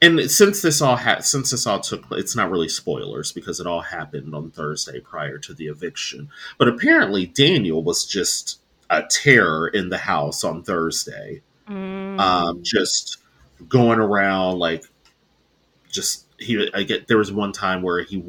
[0.00, 3.66] and since this all ha- since this all took, it's not really spoilers because it
[3.66, 6.30] all happened on Thursday prior to the eviction.
[6.56, 12.18] But apparently, Daniel was just a terror in the house on Thursday, mm.
[12.18, 13.18] um, just
[13.68, 14.84] going around like
[15.90, 18.22] just he I get there was one time where he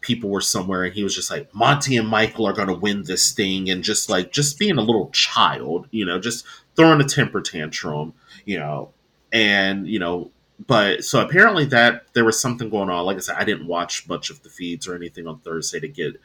[0.00, 3.02] people were somewhere and he was just like Monte and Michael are going to win
[3.02, 7.04] this thing and just like just being a little child, you know, just throwing a
[7.04, 8.14] temper tantrum,
[8.44, 8.90] you know,
[9.32, 10.30] and you know,
[10.66, 13.04] but so apparently that there was something going on.
[13.04, 15.88] Like I said, I didn't watch much of the feeds or anything on Thursday to
[15.88, 16.20] get,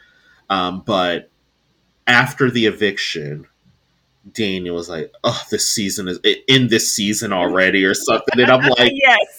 [0.50, 1.30] um, but
[2.08, 3.48] after the eviction.
[4.32, 8.68] Daniel was like, "Oh, this season is in this season already," or something, and I'm
[8.80, 9.35] like, "Yes."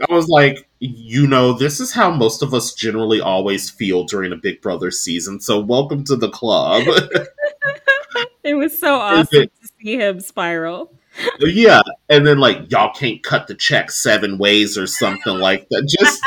[0.00, 4.32] I was like, you know, this is how most of us generally always feel during
[4.32, 5.40] a Big Brother season.
[5.40, 6.82] So welcome to the club.
[8.44, 10.92] it was so awesome it, to see him spiral.
[11.40, 11.80] Yeah,
[12.10, 15.88] and then like y'all can't cut the check seven ways or something like that.
[15.88, 16.22] Just,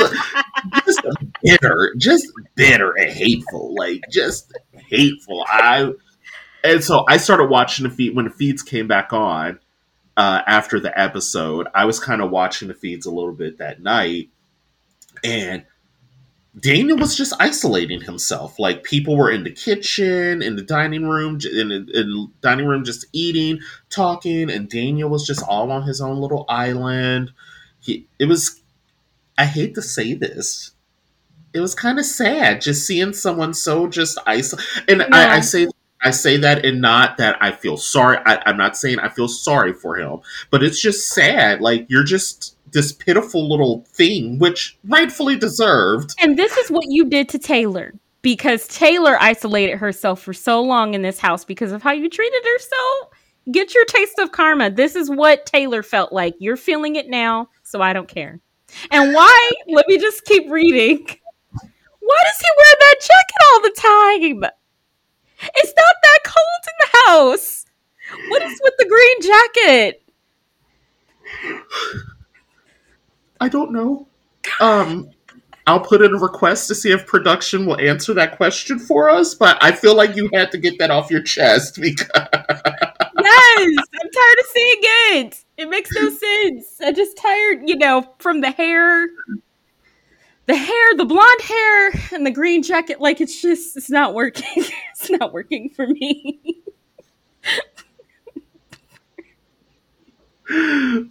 [0.84, 1.02] just
[1.44, 4.52] bitter, just bitter and hateful, like just
[4.90, 5.46] hateful.
[5.48, 5.92] I
[6.64, 9.60] and so I started watching the feed when the feeds came back on
[10.20, 11.68] uh, after the episode.
[11.74, 14.30] I was kind of watching the feeds a little bit that night,
[15.24, 15.64] and
[16.60, 18.60] Daniel was just isolating himself.
[18.60, 23.06] Like people were in the kitchen, in the dining room, in the dining room, just
[23.14, 27.32] eating, talking, and Daniel was just all on his own little island.
[27.80, 28.62] He, it was.
[29.38, 30.74] I hate to say this,
[31.54, 34.84] it was kind of sad just seeing someone so just isolated.
[34.90, 35.08] And yeah.
[35.14, 35.68] I, I, say
[36.02, 38.18] I say that and not that I feel sorry.
[38.26, 40.20] I, I'm not saying I feel sorry for him,
[40.50, 41.62] but it's just sad.
[41.62, 46.16] Like you're just this pitiful little thing, which rightfully deserved.
[46.20, 50.94] And this is what you did to Taylor because Taylor isolated herself for so long
[50.94, 52.60] in this house because of how you treated her.
[52.60, 53.10] So
[53.52, 54.70] get your taste of karma.
[54.70, 56.36] This is what Taylor felt like.
[56.40, 58.40] You're feeling it now, so I don't care.
[58.92, 59.50] And why?
[59.68, 61.06] let me just keep reading.
[62.02, 64.52] Why does he wear that jacket all the time?
[65.42, 67.66] It's not that cold in the house.
[68.30, 70.04] What is with the green jacket?
[73.40, 74.08] I don't know.
[74.60, 75.12] Um,
[75.68, 79.36] I'll put in a request to see if production will answer that question for us,
[79.36, 82.10] but I feel like you had to get that off your chest because.
[82.24, 85.46] yes, I'm tired of seeing it.
[85.58, 86.78] It makes no sense.
[86.82, 89.10] I'm just tired, you know, from the hair
[90.50, 94.48] the hair, the blonde hair, and the green jacket, like it's just it's not working.
[94.56, 96.40] it's not working for me.
[100.50, 101.06] You're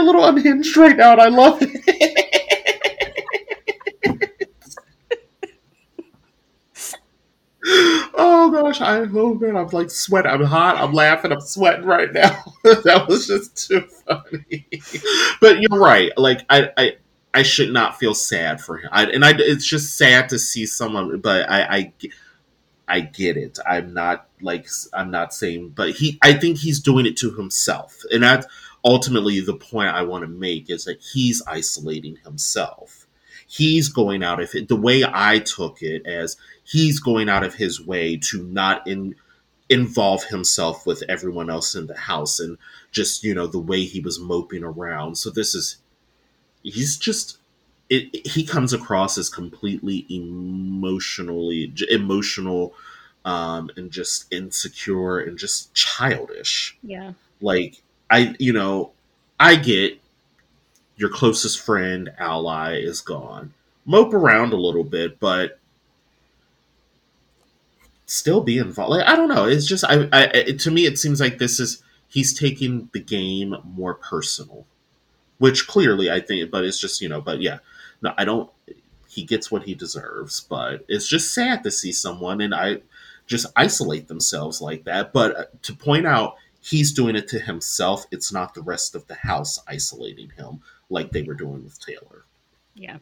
[0.00, 1.70] a little unhinged right now, and I love it.
[8.14, 10.32] oh gosh, I oh man, I'm like sweating.
[10.32, 10.78] I'm hot.
[10.78, 11.30] I'm laughing.
[11.30, 12.42] I'm sweating right now.
[12.64, 14.66] that was just too funny.
[15.40, 16.10] but you're right.
[16.18, 16.96] Like I, I
[17.36, 18.88] I should not feel sad for him.
[18.90, 21.92] I, and I, it's just sad to see someone, but I, I,
[22.88, 23.58] I get it.
[23.68, 26.18] I'm not like I'm not saying, but he.
[26.22, 28.46] I think he's doing it to himself, and that
[28.82, 33.06] ultimately the point I want to make is that he's isolating himself.
[33.46, 34.68] He's going out of it.
[34.68, 39.14] The way I took it as he's going out of his way to not in
[39.68, 42.56] involve himself with everyone else in the house and
[42.92, 45.78] just you know the way he was moping around so this is
[46.66, 47.38] he's just
[47.88, 52.74] it, he comes across as completely emotionally emotional
[53.24, 58.92] um, and just insecure and just childish yeah like i you know
[59.38, 60.00] i get
[60.96, 63.52] your closest friend ally is gone
[63.84, 65.58] mope around a little bit but
[68.06, 68.90] still be involved.
[68.90, 69.44] Like, I don't know.
[69.44, 73.00] It's just I, I it, to me it seems like this is he's taking the
[73.00, 74.64] game more personal,
[75.38, 76.50] which clearly I think.
[76.50, 77.20] But it's just you know.
[77.20, 77.58] But yeah,
[78.02, 78.50] no, I don't.
[79.08, 82.82] He gets what he deserves, but it's just sad to see someone and I
[83.26, 85.12] just isolate themselves like that.
[85.12, 86.36] But uh, to point out
[86.66, 88.06] he's doing it to himself.
[88.10, 90.60] It's not the rest of the house isolating him
[90.90, 92.24] like they were doing with Taylor.
[92.74, 92.98] Yeah.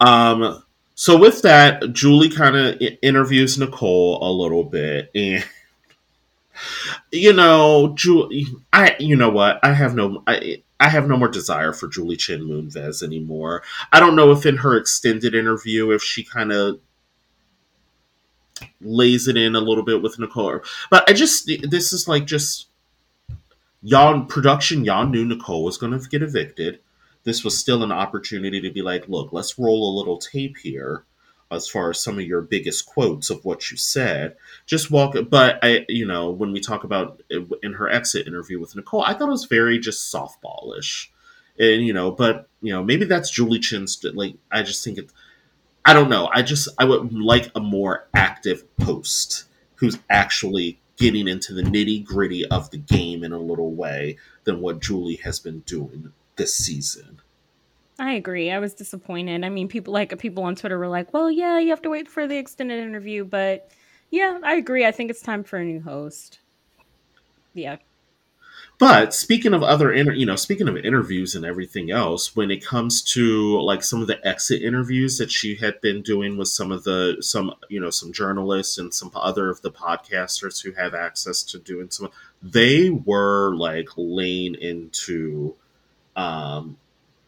[0.00, 0.62] Um,
[0.94, 5.44] so with that, Julie kind of interviews Nicole a little bit, and
[7.12, 11.28] you know, Julie, I, you know what, I have no, I, I have no more
[11.28, 13.62] desire for Julie Chen Moonves anymore.
[13.92, 16.80] I don't know if in her extended interview, if she kind of
[18.80, 22.68] lays it in a little bit with Nicole, but I just, this is like just
[23.82, 26.80] y'all production, y'all knew Nicole was going to get evicted.
[27.24, 31.04] This was still an opportunity to be like, look, let's roll a little tape here
[31.50, 34.36] as far as some of your biggest quotes of what you said.
[34.66, 38.60] Just walk, but I, you know, when we talk about uh, in her exit interview
[38.60, 41.08] with Nicole, I thought it was very just softballish,
[41.58, 44.02] and you know, but you know, maybe that's Julie Chen's.
[44.04, 45.10] Like, I just think it.
[45.84, 46.28] I don't know.
[46.32, 49.44] I just I would like a more active host
[49.76, 54.60] who's actually getting into the nitty gritty of the game in a little way than
[54.60, 57.20] what Julie has been doing this season.
[58.00, 58.50] I agree.
[58.50, 59.44] I was disappointed.
[59.44, 62.08] I mean, people like people on Twitter were like, "Well, yeah, you have to wait
[62.08, 63.70] for the extended interview," but
[64.10, 64.86] yeah, I agree.
[64.86, 66.40] I think it's time for a new host.
[67.52, 67.76] Yeah.
[68.78, 72.64] But speaking of other, inter- you know, speaking of interviews and everything else, when it
[72.64, 76.72] comes to like some of the exit interviews that she had been doing with some
[76.72, 80.94] of the some you know some journalists and some other of the podcasters who have
[80.94, 82.08] access to doing some,
[82.42, 85.54] they were like laying into
[86.16, 86.78] um,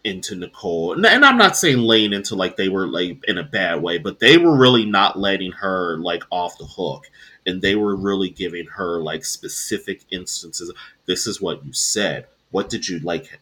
[0.04, 0.94] into Nicole.
[0.94, 3.98] And, and I'm not saying laying into like they were like in a bad way,
[3.98, 7.10] but they were really not letting her like off the hook.
[7.46, 10.72] And they were really giving her like specific instances.
[11.06, 12.26] This is what you said.
[12.50, 13.40] What did you like?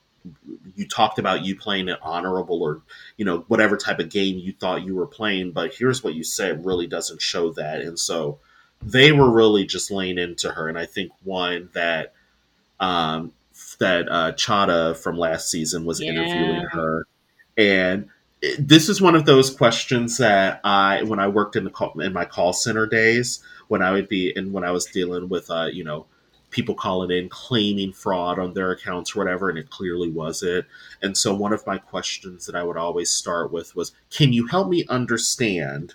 [0.76, 2.82] You talked about you playing an honorable or,
[3.16, 6.24] you know, whatever type of game you thought you were playing, but here's what you
[6.24, 7.80] said really doesn't show that.
[7.80, 8.38] And so
[8.82, 10.68] they were really just laying into her.
[10.68, 12.12] And I think one that
[12.78, 13.32] um,
[13.80, 16.10] that uh, Chaddha from last season was yeah.
[16.10, 17.06] interviewing her,
[17.56, 18.08] and
[18.58, 22.12] this is one of those questions that I, when I worked in the call, in
[22.12, 25.68] my call center days, when I would be and when I was dealing with, uh,
[25.70, 26.06] you know,
[26.50, 30.66] people calling in claiming fraud on their accounts or whatever, and it clearly was it.
[31.02, 34.46] And so one of my questions that I would always start with was, "Can you
[34.46, 35.94] help me understand?"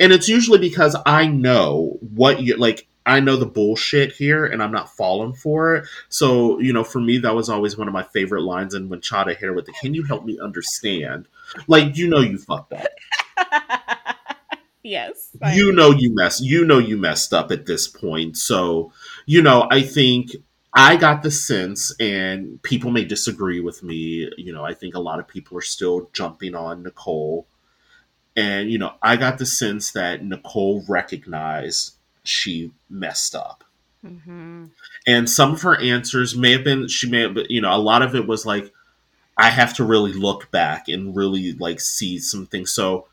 [0.00, 2.86] And it's usually because I know what you like.
[3.06, 5.86] I know the bullshit here and I'm not falling for it.
[6.08, 8.74] So, you know, for me, that was always one of my favorite lines.
[8.74, 11.28] And when Chaddha hit her with the, can you help me understand?
[11.66, 14.18] Like, you know, you fucked up.
[14.82, 15.36] yes.
[15.52, 18.36] You know, you messed, you know, you messed up at this point.
[18.36, 18.92] So,
[19.26, 20.30] you know, I think
[20.76, 24.28] I got the sense, and people may disagree with me.
[24.36, 27.46] You know, I think a lot of people are still jumping on Nicole.
[28.34, 31.94] And, you know, I got the sense that Nicole recognized
[32.24, 33.62] she messed up.
[34.04, 34.66] Mm-hmm.
[35.06, 38.02] And some of her answers may have been, she may have, you know, a lot
[38.02, 38.72] of it was like,
[39.36, 42.72] I have to really look back and really like see some things.
[42.72, 43.08] So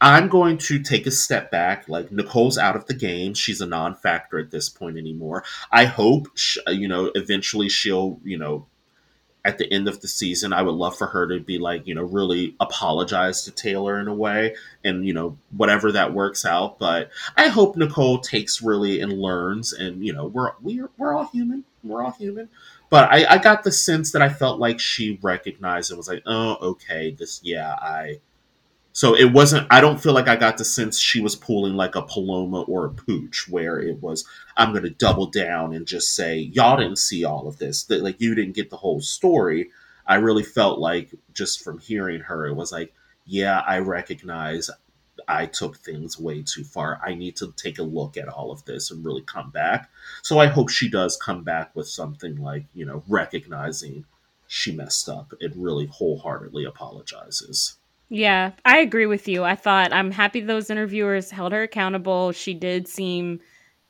[0.00, 1.88] I'm going to take a step back.
[1.88, 3.34] Like Nicole's out of the game.
[3.34, 5.44] She's a non-factor at this point anymore.
[5.70, 6.28] I hope,
[6.68, 8.66] you know, eventually she'll, you know,
[9.48, 11.94] at the end of the season, I would love for her to be like, you
[11.94, 14.54] know, really apologize to Taylor in a way
[14.84, 16.78] and, you know, whatever that works out.
[16.78, 21.26] But I hope Nicole takes really and learns and, you know, we're we're we're all
[21.26, 21.64] human.
[21.82, 22.50] We're all human.
[22.90, 26.22] But I, I got the sense that I felt like she recognized and was like,
[26.26, 28.20] oh, okay, this yeah, I
[28.92, 31.94] so it wasn't, I don't feel like I got the sense she was pulling like
[31.94, 34.24] a Paloma or a Pooch, where it was,
[34.56, 37.84] I'm going to double down and just say, y'all didn't see all of this.
[37.84, 39.70] That like you didn't get the whole story.
[40.06, 42.92] I really felt like just from hearing her, it was like,
[43.24, 44.70] yeah, I recognize
[45.26, 47.00] I took things way too far.
[47.04, 49.90] I need to take a look at all of this and really come back.
[50.22, 54.06] So I hope she does come back with something like, you know, recognizing
[54.46, 57.77] she messed up and really wholeheartedly apologizes.
[58.10, 59.44] Yeah, I agree with you.
[59.44, 62.32] I thought I'm happy those interviewers held her accountable.
[62.32, 63.40] She did seem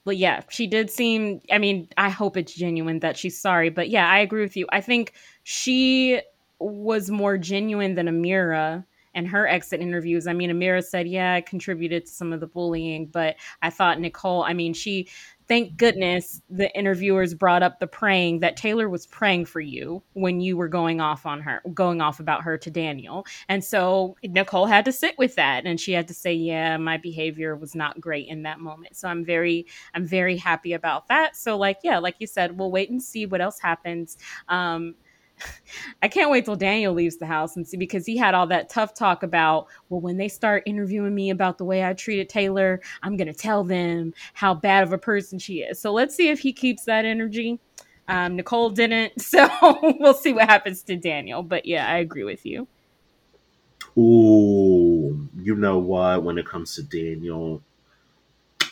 [0.05, 3.91] but yeah, she did seem I mean, I hope it's genuine that she's sorry, but
[3.91, 4.67] yeah, I agree with you.
[4.71, 5.13] I think
[5.45, 6.21] she
[6.59, 10.27] was more genuine than Ameerah and her exit interviews.
[10.27, 14.01] I mean, Ameerah said, yeah, I contributed to some of the bullying, but I thought
[14.01, 15.09] Nicole, I mean, she
[15.49, 20.41] thank goodness the interviewers brought up the praying that Taylor was praying for you when
[20.41, 23.27] you were going off on her, going off about her to Daniel.
[23.49, 26.99] And so Nicole had to sit with that and she had to say, yeah, my
[26.99, 28.97] behavior was not great in that moment.
[28.97, 31.35] So I'm very, I'm very happy about that.
[31.35, 34.19] So like, yeah, like you said, we'll wait and see what else happens.
[34.49, 34.95] Um,
[36.03, 38.69] I can't wait till Daniel leaves the house and see because he had all that
[38.69, 42.81] tough talk about, well, when they start interviewing me about the way I treated Taylor,
[43.03, 45.79] I'm going to tell them how bad of a person she is.
[45.79, 47.59] So let's see if he keeps that energy.
[48.09, 49.13] Um, Nicole didn't.
[49.29, 49.49] So
[50.01, 51.43] we'll see what happens to Daniel.
[51.43, 52.67] But yeah, I agree with you.
[53.97, 56.23] Ooh, you know what?
[56.23, 57.63] When it comes to Daniel,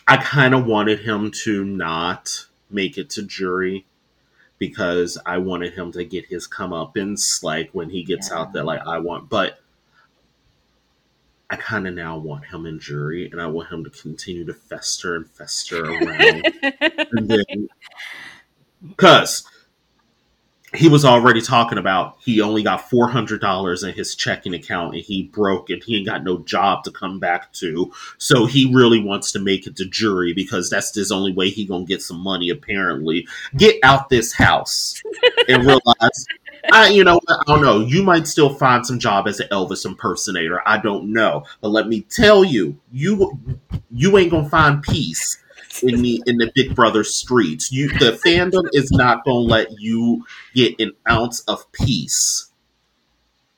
[0.08, 3.86] I kind of wanted him to not make it to jury
[4.58, 8.38] because I wanted him to get his come up comeuppance, like when he gets yeah.
[8.38, 9.28] out there, like I want.
[9.28, 9.60] But
[11.50, 14.54] I kind of now want him in jury, and I want him to continue to
[14.54, 16.44] fester and fester around,
[17.12, 17.68] and then
[18.86, 19.46] because
[20.76, 24.94] he was already talking about he only got four hundred dollars in his checking account
[24.94, 27.92] and he broke and he ain't got no job to come back to.
[28.18, 31.64] So he really wants to make it to jury because that's his only way he
[31.64, 32.50] gonna get some money.
[32.50, 33.26] Apparently,
[33.56, 35.02] get out this house
[35.48, 36.26] and realize.
[36.72, 37.80] I, you know, I don't know.
[37.80, 40.60] You might still find some job as an Elvis impersonator.
[40.66, 43.38] I don't know, but let me tell you, you
[43.90, 45.38] you ain't gonna find peace
[45.82, 47.70] in the in the Big Brother streets.
[47.72, 50.24] You the fandom is not gonna let you
[50.54, 52.50] get an ounce of peace.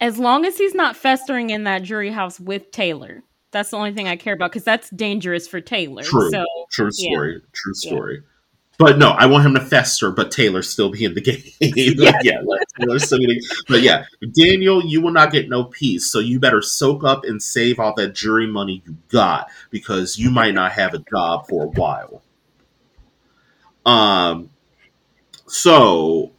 [0.01, 3.23] As long as he's not festering in that jury house with Taylor.
[3.51, 6.03] That's the only thing I care about because that's dangerous for Taylor.
[6.03, 6.31] True.
[6.31, 7.33] So, true story.
[7.35, 7.49] Yeah.
[7.53, 8.15] True story.
[8.17, 8.38] Yeah.
[8.79, 11.43] But no, I want him to fester, but Taylor still be in the game.
[11.61, 12.41] yeah, yeah
[12.79, 13.41] Taylor still getting.
[13.69, 16.11] But yeah, Daniel, you will not get no peace.
[16.11, 20.31] So you better soak up and save all that jury money you got because you
[20.31, 22.23] might not have a job for a while.
[23.85, 24.51] Um.
[25.47, 26.31] So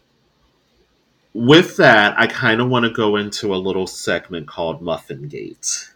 [1.33, 5.91] with that, I kind of want to go into a little segment called Muffin Gate.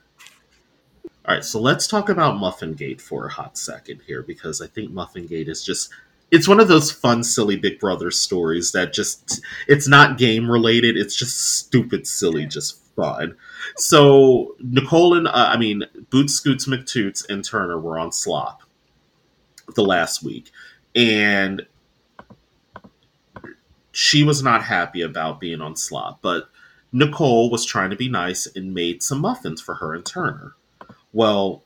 [1.25, 4.67] All right, so let's talk about Muffin Gate for a hot second here because I
[4.67, 5.89] think Muffin Gate is just
[6.33, 10.97] it's one of those fun, silly Big Brother stories that just it's not game related.
[10.97, 13.37] It's just stupid, silly, just fun.
[13.77, 18.63] So Nicole and uh, I mean Boots, Scoots, McToots, and Turner were on Slop
[19.75, 20.49] the last week,
[20.95, 21.67] and
[23.91, 26.49] she was not happy about being on Slop, but
[26.91, 30.55] Nicole was trying to be nice and made some muffins for her and Turner.
[31.11, 31.63] Well,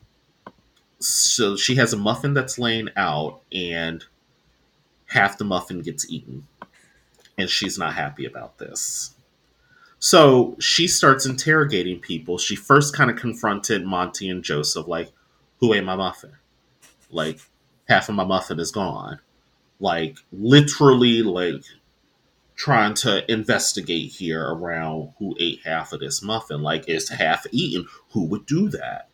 [1.00, 4.04] so she has a muffin that's laying out, and
[5.08, 6.48] half the muffin gets eaten.
[7.38, 9.14] And she's not happy about this.
[10.00, 12.38] So she starts interrogating people.
[12.38, 15.12] She first kind of confronted Monte and Joseph, like,
[15.60, 16.34] who ate my muffin?
[17.10, 17.40] Like,
[17.88, 19.20] half of my muffin is gone.
[19.80, 21.64] Like, literally, like,
[22.56, 26.62] trying to investigate here around who ate half of this muffin.
[26.62, 27.88] Like, is half eaten?
[28.12, 29.10] Who would do that?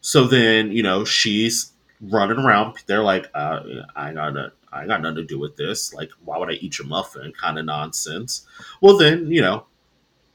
[0.00, 2.76] So then, you know, she's running around.
[2.86, 3.60] They're like, uh,
[3.94, 5.92] I gotta, I got nothing to do with this.
[5.92, 7.32] Like, why would I eat your muffin?
[7.32, 8.46] Kind of nonsense.
[8.80, 9.66] Well, then, you know,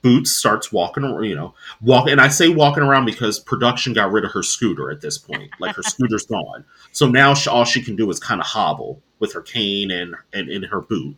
[0.01, 4.11] Boots starts walking, around, you know, walk, and I say walking around because production got
[4.11, 5.51] rid of her scooter at this point.
[5.59, 8.99] Like her scooter's gone, so now she, all she can do is kind of hobble
[9.19, 11.15] with her cane and and in her boot.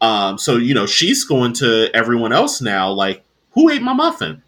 [0.00, 4.42] Um, so you know, she's going to everyone else now, like, who ate my muffin?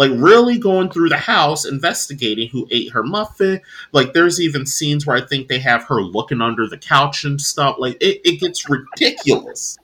[0.00, 3.60] Like really going through the house investigating who ate her muffin.
[3.92, 7.38] Like there's even scenes where i think they have her looking under the couch and
[7.38, 7.76] stuff.
[7.78, 9.76] Like it, it gets ridiculous.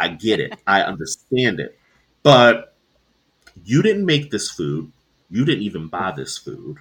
[0.00, 0.54] I get it.
[0.66, 1.78] I understand it.
[2.22, 2.74] But
[3.66, 4.92] you didn't make this food.
[5.28, 6.78] You didn't even buy this food.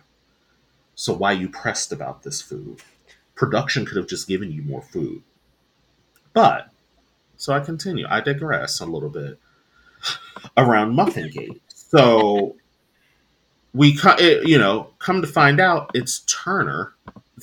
[0.96, 2.80] So why you pressed about this food?
[3.36, 5.22] Production could have just given you more food.
[6.32, 6.70] But
[7.36, 8.06] so i continue.
[8.10, 9.38] I digress a little bit.
[10.56, 12.56] Around muffin gate so
[13.74, 16.94] we, cut it, you know, come to find out it's Turner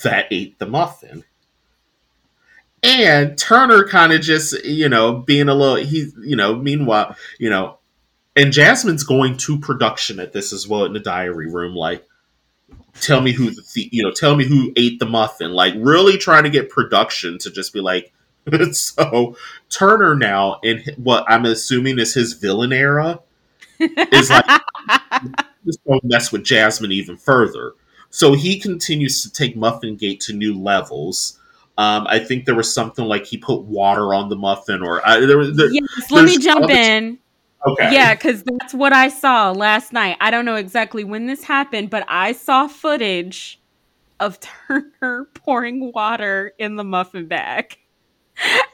[0.02, 1.24] that ate the muffin.
[2.82, 7.48] And Turner kind of just, you know, being a little, he, you know, meanwhile, you
[7.48, 7.78] know,
[8.36, 12.04] and Jasmine's going to production at this as well in the diary room, like,
[13.00, 16.44] tell me who the you know tell me who ate the muffin like really trying
[16.44, 18.12] to get production to just be like
[18.72, 19.36] so
[19.68, 23.20] turner now in what i'm assuming is his villain era
[23.78, 24.44] is like
[25.64, 27.74] just don't mess with jasmine even further
[28.10, 31.38] so he continues to take muffin gate to new levels
[31.76, 35.26] um, I think there was something like he put water on the muffin, or uh,
[35.26, 35.56] there was.
[35.56, 37.18] There, yes, let me jump in.
[37.66, 37.92] Okay.
[37.92, 40.16] Yeah, because that's what I saw last night.
[40.20, 43.60] I don't know exactly when this happened, but I saw footage
[44.20, 44.38] of
[44.68, 47.78] Turner pouring water in the muffin bag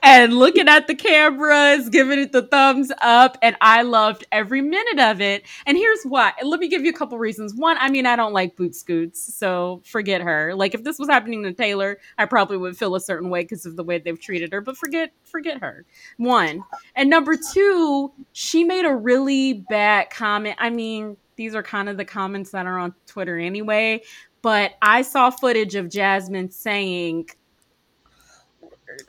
[0.02, 4.98] and looking at the cameras, giving it the thumbs up, and I loved every minute
[4.98, 5.44] of it.
[5.66, 6.32] And here's why.
[6.42, 7.54] Let me give you a couple reasons.
[7.54, 10.54] One, I mean, I don't like boot scoots, so forget her.
[10.54, 13.66] Like if this was happening to Taylor, I probably would feel a certain way because
[13.66, 14.60] of the way they've treated her.
[14.60, 15.84] But forget, forget her.
[16.16, 16.64] One,
[16.94, 20.56] and number two, she made a really bad comment.
[20.58, 24.02] I mean, these are kind of the comments that are on Twitter anyway.
[24.42, 27.28] But I saw footage of Jasmine saying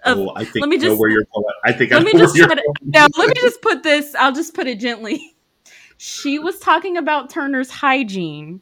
[0.03, 1.45] of, oh, I think let me just, know where you're going.
[1.66, 4.16] I think let I me just try to, no, let me just put this.
[4.16, 5.36] I'll just put it gently.
[6.03, 8.62] She was talking about Turner's hygiene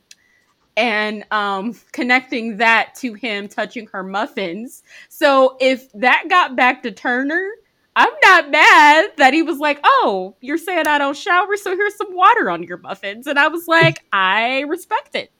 [0.75, 4.83] and um, connecting that to him touching her muffins.
[5.07, 7.49] So if that got back to Turner,
[7.95, 11.95] I'm not mad that he was like, "Oh, you're saying I don't shower, so here's
[11.95, 15.31] some water on your muffins," and I was like, "I respect it.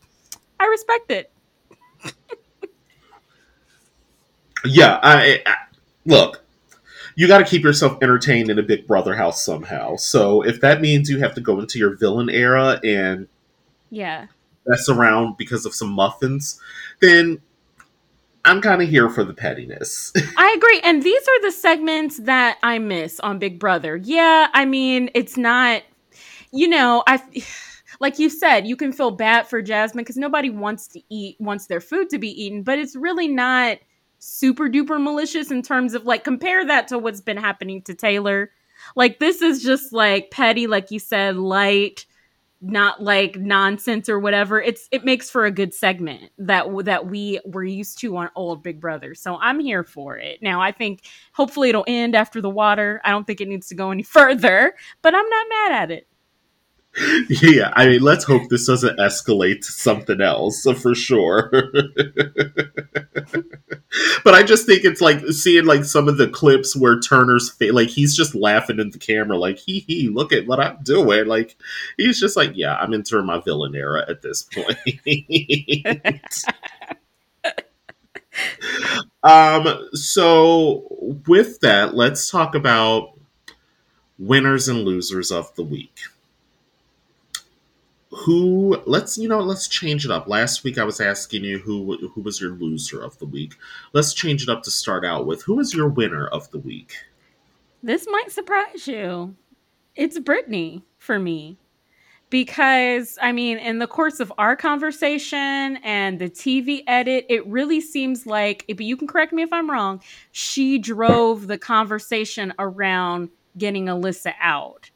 [0.60, 1.32] I respect it."
[4.66, 5.56] yeah, I, I
[6.06, 6.44] look,
[7.16, 9.96] you got to keep yourself entertained in a Big Brother house somehow.
[9.98, 13.28] So if that means you have to go into your villain era and
[13.90, 14.28] yeah,
[14.66, 16.60] mess around because of some muffins,
[17.02, 17.42] then
[18.46, 20.14] I'm kind of here for the pettiness.
[20.38, 20.80] I agree.
[20.84, 23.98] And these are the segments that I miss on Big Brother.
[23.98, 25.84] Yeah, I mean, it's not,
[26.52, 27.22] you know, I.
[28.02, 31.68] Like you said, you can feel bad for Jasmine because nobody wants to eat, wants
[31.68, 33.80] their food to be eaten, but it's really not
[34.20, 38.52] super duper malicious in terms of like compare that to what's been happening to Taylor.
[38.96, 42.06] Like this is just like petty, like you said, light,
[42.62, 44.62] not like nonsense or whatever.
[44.62, 48.64] It's it makes for a good segment that that we were used to on old
[48.64, 49.16] Big Brother.
[49.16, 50.42] So I'm here for it.
[50.42, 53.02] Now I think hopefully it'll end after the water.
[53.06, 56.09] I don't think it needs to go any further, but I'm not mad at it.
[57.30, 61.52] Yeah, I mean, let's hope this doesn't escalate to something else for sure.
[64.24, 67.74] but I just think it's like seeing like some of the clips where Turner's fa-
[67.74, 71.28] like he's just laughing in the camera, like hee hee, look at what I'm doing.
[71.28, 71.56] Like
[71.98, 74.78] he's just like, yeah, I'm entering my villain era at this point.
[79.24, 80.86] um, so
[81.28, 83.14] with that, let's talk about
[84.18, 85.98] winners and losers of the week
[88.12, 90.28] who let's you know let's change it up.
[90.28, 93.54] Last week i was asking you who who was your loser of the week.
[93.94, 95.44] Let's change it up to start out with.
[95.44, 96.94] Who is your winner of the week?
[97.84, 99.36] This might surprise you.
[99.96, 101.58] It's brittany for me.
[102.32, 107.82] Because i mean in the course of our conversation and the tv edit it really
[107.82, 110.00] seems like but you can correct me if i'm wrong
[110.32, 114.92] she drove the conversation around getting alyssa out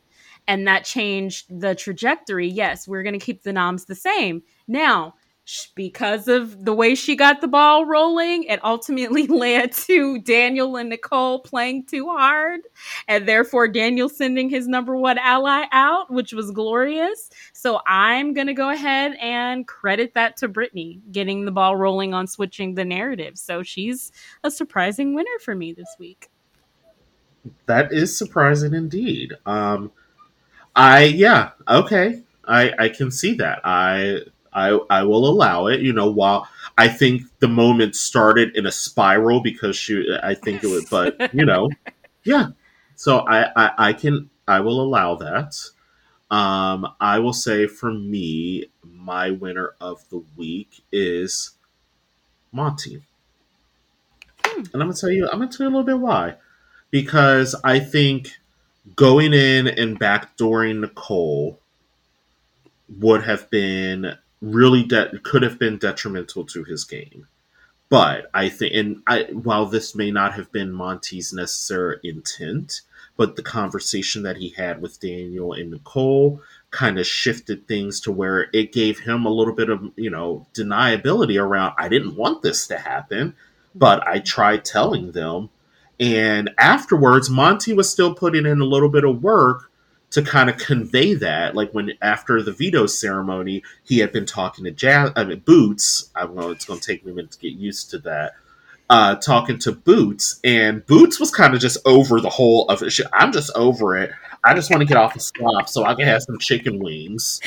[0.48, 2.48] and that changed the trajectory.
[2.48, 4.44] Yes, we're going to keep the noms the same.
[4.68, 5.16] Now,
[5.76, 10.90] because of the way she got the ball rolling, it ultimately led to Daniel and
[10.90, 12.62] Nicole playing too hard,
[13.08, 17.30] and therefore Daniel sending his number one ally out, which was glorious.
[17.52, 22.14] So I'm going to go ahead and credit that to Brittany getting the ball rolling
[22.14, 23.38] on switching the narrative.
[23.38, 24.12] So she's
[24.44, 26.30] a surprising winner for me this week.
[27.66, 29.34] That is surprising indeed.
[29.46, 29.92] Um,
[30.76, 34.22] I yeah okay I I can see that I
[34.52, 35.82] I I will allow it.
[35.82, 36.48] You know while
[36.78, 41.34] I think the moment started in a spiral because she I think it was but
[41.34, 41.70] you know
[42.24, 42.48] yeah
[42.96, 45.56] so I I, I can I will allow that.
[46.32, 51.52] Um, I will say for me, my winner of the week is
[52.52, 53.04] Monte.
[54.44, 54.60] Hmm.
[54.74, 56.36] And I'm gonna tell you, I'm gonna tell you a little bit why.
[56.92, 58.38] Because I think
[58.96, 61.60] going in and backdooring Nicole
[63.00, 67.28] would have been really de- could have been detrimental to his game.
[67.90, 72.82] But I think, and I, while this may not have been Monte's necessary intent,
[73.16, 76.42] but the conversation that he had with Daniel and Nicole
[76.72, 80.48] kind of shifted things to where it gave him a little bit of, you know,
[80.56, 83.36] deniability around, I didn't want this to happen,
[83.76, 85.52] but I tried telling them
[86.04, 89.72] and afterwards, Monte was still putting in a little bit of work
[90.12, 91.56] to kind of convey that.
[91.56, 96.12] Like when after the veto ceremony, he had been talking to Jazz, I mean Boots.
[96.14, 96.52] I don't know.
[96.52, 98.34] It's going to take me a minute to get used to that.
[98.90, 102.94] Uh, talking to Boots, and Boots was kind of just over the whole of it.
[103.14, 104.12] I'm just over it.
[104.44, 107.40] I just want to get off the slop so I can have some chicken wings.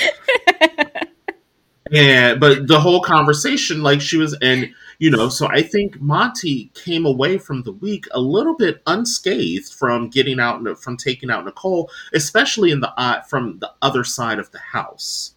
[1.92, 6.70] and but the whole conversation, like she was, and you know, so I think monte
[6.74, 11.44] came away from the week a little bit unscathed from getting out from taking out
[11.44, 15.34] Nicole, especially in the uh, from the other side of the house.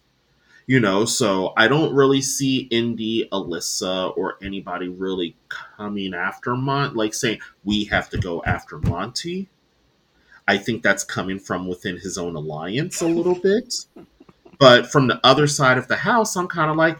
[0.66, 6.94] You know, so I don't really see Indy, Alyssa, or anybody really coming after Monte,
[6.94, 9.48] like saying we have to go after monte
[10.50, 13.74] I think that's coming from within his own alliance a little bit.
[14.58, 16.98] But from the other side of the house, I'm kind of like,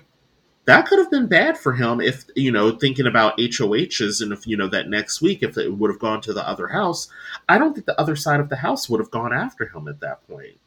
[0.67, 4.47] that could have been bad for him if you know thinking about HOHs and if
[4.47, 7.09] you know that next week if it would have gone to the other house,
[7.49, 10.01] I don't think the other side of the house would have gone after him at
[10.01, 10.59] that point.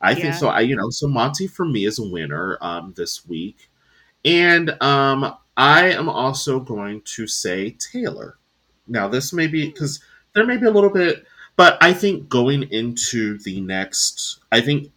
[0.00, 0.16] I yeah.
[0.16, 0.48] think so.
[0.48, 3.70] I you know so Monte for me is a winner um, this week,
[4.24, 8.38] and um, I am also going to say Taylor.
[8.86, 10.00] Now this may be because
[10.34, 11.26] there may be a little bit,
[11.56, 14.92] but I think going into the next, I think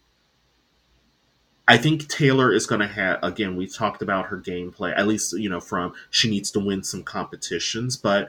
[1.72, 3.56] I think Taylor is going to have again.
[3.56, 7.02] We talked about her gameplay, at least you know from she needs to win some
[7.02, 8.28] competitions, but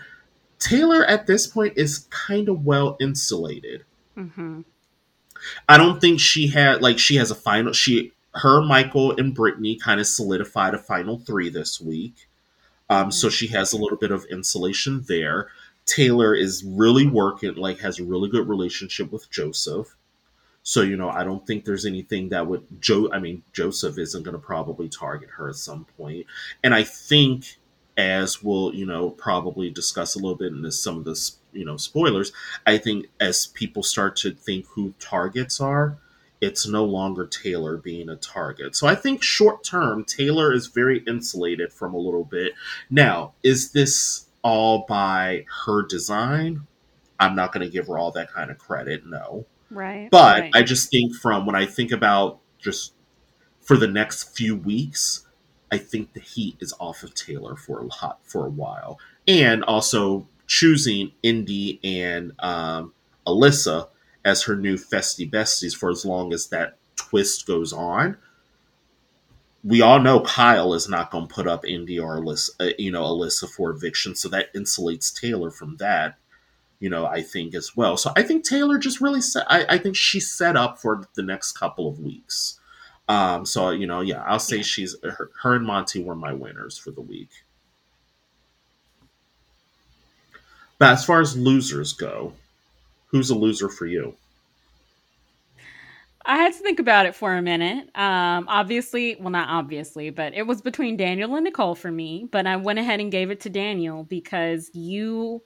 [0.60, 3.84] Taylor at this point is kind of well insulated.
[4.18, 4.62] Mm-hmm.
[5.68, 7.74] I don't think she had like she has a final.
[7.74, 12.30] She her Michael and Brittany kind of solidified a final three this week,
[12.90, 13.12] um, mm-hmm.
[13.12, 15.50] so she has a little bit of insulation there.
[15.86, 19.98] Taylor is really working, like has a really good relationship with Joseph.
[20.64, 24.24] So, you know, I don't think there's anything that would Joe I mean, Joseph isn't
[24.24, 26.26] going to probably target her at some point.
[26.64, 27.58] And I think
[27.98, 31.66] as we'll, you know, probably discuss a little bit in this, some of this, you
[31.66, 32.32] know, spoilers,
[32.66, 35.98] I think as people start to think who targets are,
[36.42, 38.76] it's no longer Taylor being a target.
[38.76, 42.54] So I think short term, Taylor is very insulated from a little bit.
[42.90, 46.68] Now, is this all by her design?
[47.20, 49.06] I'm not going to give her all that kind of credit.
[49.06, 49.46] No.
[49.74, 50.10] Right.
[50.10, 50.52] But right.
[50.54, 52.94] I just think from when I think about just
[53.62, 55.26] for the next few weeks,
[55.72, 59.64] I think the heat is off of Taylor for a lot for a while, and
[59.64, 62.94] also choosing Indy and um,
[63.26, 63.88] Alyssa
[64.24, 68.18] as her new festy besties for as long as that twist goes on.
[69.64, 72.92] We all know Kyle is not going to put up Indy or Alyssa, uh, you
[72.92, 76.18] know, Alyssa for eviction, so that insulates Taylor from that
[76.84, 77.96] you know, I think as well.
[77.96, 79.50] So I think Taylor just really set.
[79.50, 82.60] I, I think she's set up for the next couple of weeks.
[83.08, 84.64] Um, so you know, yeah, I'll say yeah.
[84.64, 87.30] she's her, her and Monte were my winners for the week.
[90.78, 92.34] But as far as losers go,
[93.08, 94.16] who's a loser for you?
[96.26, 97.96] I had to think about it for a minute.
[97.96, 102.28] Um, obviously, well, not obviously, but it was between Daniel and Nicole for me.
[102.30, 105.44] But I went ahead and gave it to Daniel because you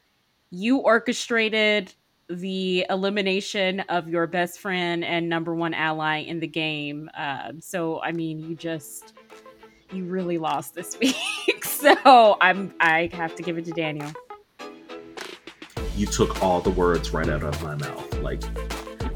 [0.51, 1.93] you orchestrated
[2.29, 7.09] the elimination of your best friend and number one ally in the game.
[7.17, 9.13] Uh, so I mean, you just
[9.91, 11.15] you really lost this week.
[11.63, 14.11] so I'm I have to give it to Daniel.
[15.95, 18.13] You took all the words right out of my mouth.
[18.19, 18.41] Like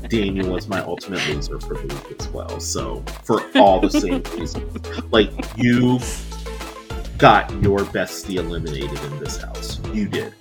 [0.09, 2.59] Daniel was my ultimate loser for the week as well.
[2.59, 5.99] So for all the same reasons, like you
[7.17, 9.79] got your bestie eliminated in this house.
[9.93, 10.33] You did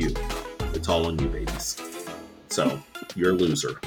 [0.00, 0.14] you.
[0.74, 1.76] It's all on you, babies.
[2.48, 2.80] So
[3.14, 3.80] you're a loser.